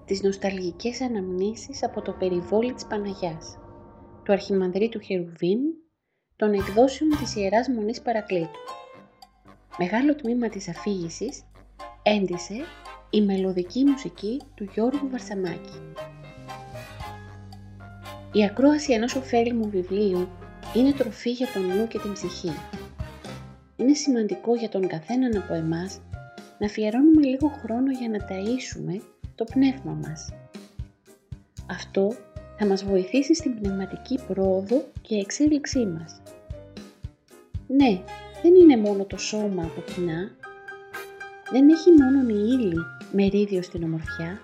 τις 0.04 0.22
νοσταλγικές 0.22 1.00
αναμνήσεις 1.00 1.84
από 1.84 2.02
το 2.02 2.12
περιβόλι 2.12 2.72
της 2.72 2.86
Παναγιάς, 2.86 3.58
του 4.24 4.32
Αρχιμανδρίτου 4.32 5.00
Χερουβίμ, 5.00 5.60
των 6.36 6.52
εκδόσεων 6.52 7.10
της 7.10 7.36
Ιεράς 7.36 7.68
Μονής 7.68 8.00
Παρακλήτου. 8.02 8.58
Μεγάλο 9.78 10.14
τμήμα 10.14 10.48
της 10.48 10.68
αφήγησης 10.68 11.42
έντισε 12.02 12.54
η 13.10 13.22
μελωδική 13.22 13.84
μουσική 13.84 14.40
του 14.54 14.68
Γιώργου 14.74 15.08
Βαρσαμάκη. 15.10 15.80
Η 18.32 18.44
ακρόαση 18.44 18.92
ενός 18.92 19.14
ωφέλιμου 19.14 19.70
βιβλίου 19.70 20.28
είναι 20.74 20.92
τροφή 20.92 21.30
για 21.30 21.46
τον 21.54 21.66
νου 21.66 21.86
και 21.86 21.98
την 21.98 22.12
ψυχή. 22.12 22.52
Είναι 23.76 23.94
σημαντικό 23.94 24.54
για 24.54 24.68
τον 24.68 24.86
καθέναν 24.86 25.36
από 25.36 25.54
εμάς 25.54 26.00
να 26.58 26.66
αφιερώνουμε 26.66 27.26
λίγο 27.26 27.48
χρόνο 27.48 27.90
για 27.90 28.08
να 28.08 28.18
ταΐσουμε 28.18 29.00
το 29.34 29.44
πνεύμα 29.44 29.92
μας. 29.92 30.32
Αυτό 31.70 32.12
θα 32.58 32.66
μας 32.66 32.84
βοηθήσει 32.84 33.34
στην 33.34 33.60
πνευματική 33.60 34.18
πρόοδο 34.26 34.84
και 35.00 35.14
εξέλιξή 35.14 35.86
μας. 35.86 36.22
Ναι, 37.66 38.02
δεν 38.42 38.54
είναι 38.54 38.76
μόνο 38.76 39.04
το 39.04 39.16
σώμα 39.16 39.62
από 39.62 39.80
κοινά, 39.80 40.30
δεν 41.50 41.68
έχει 41.68 41.90
μόνο 41.90 42.28
η 42.28 42.48
ύλη 42.52 42.76
μερίδιο 43.12 43.62
στην 43.62 43.82
ομορφιά. 43.82 44.40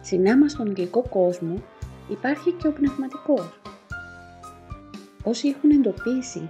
Συνάμα 0.00 0.48
στον 0.48 0.66
υλικό 0.66 1.02
κόσμο 1.02 1.62
υπάρχει 2.10 2.50
και 2.52 2.66
ο 2.66 2.72
πνευματικός. 2.72 3.60
Όσοι 5.22 5.48
έχουν 5.48 5.70
εντοπίσει 5.70 6.48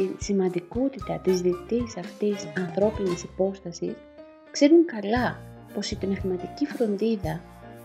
τη 0.00 0.24
σημαντικότητα 0.24 1.18
της 1.18 1.40
διτής 1.40 1.96
αυτής 1.96 2.46
ανθρώπινης 2.56 3.22
υπόστασης, 3.22 3.94
ξέρουν 4.50 4.84
καλά 4.84 5.40
πως 5.74 5.90
η 5.90 5.96
πνευματική 5.96 6.66
φροντίδα 6.66 7.40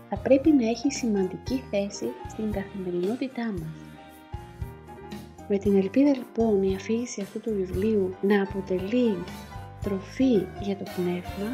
θα 0.08 0.16
πρέπει 0.16 0.52
να 0.52 0.68
έχει 0.68 0.92
σημαντική 0.92 1.62
θέση 1.70 2.06
στην 2.28 2.52
καθημερινότητά 2.52 3.44
μας. 3.44 3.76
Με 5.48 5.58
την 5.58 5.76
ελπίδα 5.76 6.10
λοιπόν 6.10 6.62
η 6.62 6.74
αφήγηση 6.74 7.20
αυτού 7.20 7.40
του 7.40 7.54
βιβλίου 7.54 8.14
να 8.20 8.42
αποτελεί 8.42 9.16
τροφή 9.82 10.46
για 10.60 10.76
το 10.76 10.84
πνεύμα, 10.96 11.50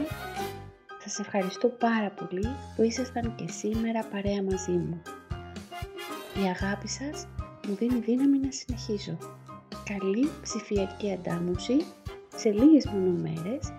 σας 1.05 1.19
ευχαριστώ 1.19 1.69
πάρα 1.69 2.11
πολύ 2.11 2.49
που 2.77 2.83
ήσασταν 2.83 3.35
και 3.35 3.45
σήμερα 3.49 4.05
παρέα 4.05 4.43
μαζί 4.43 4.71
μου. 4.71 5.03
Η 6.45 6.49
αγάπη 6.49 6.89
σας 6.89 7.27
μου 7.69 7.75
δίνει 7.75 7.99
δύναμη 7.99 8.39
να 8.39 8.51
συνεχίζω. 8.51 9.19
Καλή 9.85 10.31
ψηφιακή 10.43 11.13
αντάμωση 11.13 11.85
σε 12.37 12.51
λίγες 12.51 12.87
μονομέρες 12.87 13.73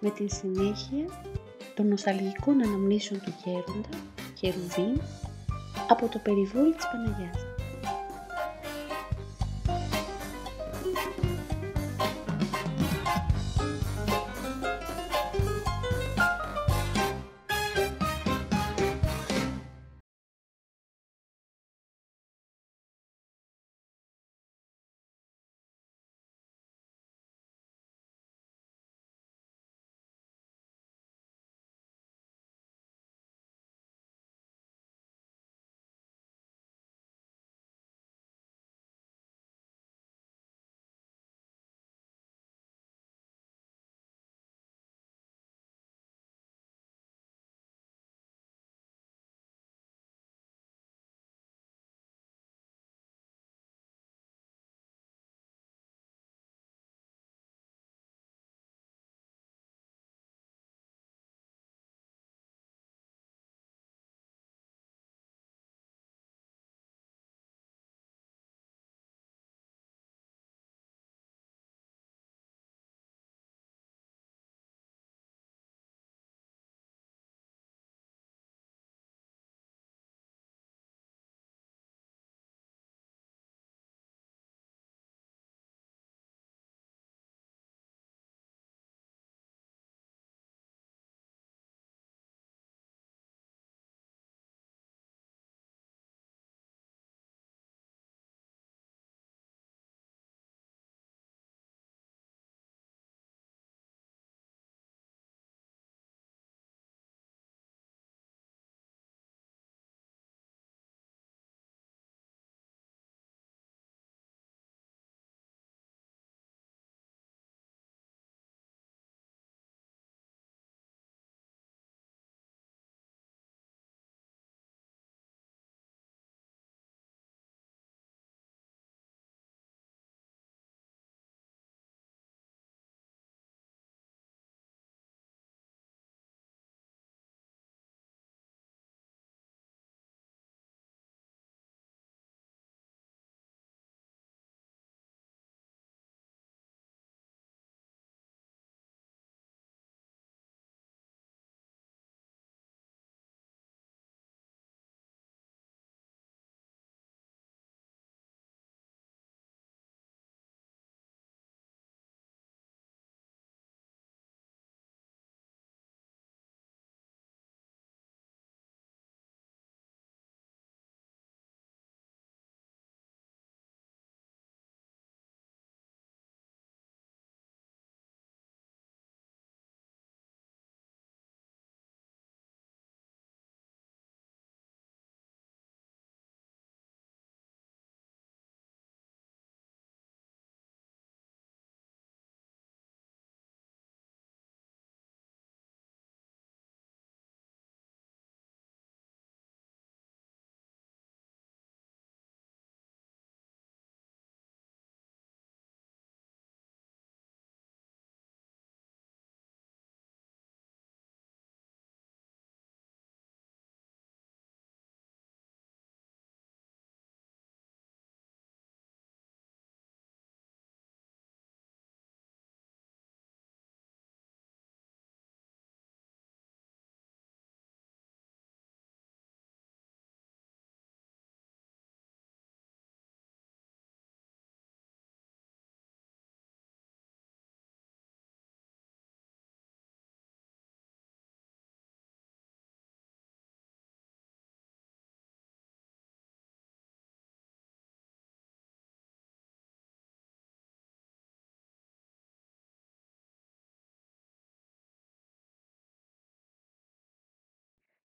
με 0.00 0.10
την 0.10 0.28
συνέχεια 0.28 1.22
των 1.74 1.88
νοσταλγικών 1.88 2.62
αναμνήσεων 2.62 3.20
του 3.20 3.34
Γέροντα, 3.44 3.88
Χερουβίν, 4.38 5.00
από 5.88 6.08
το 6.08 6.18
περιβόλι 6.18 6.74
της 6.74 6.86
Παναγιάς. 6.86 7.45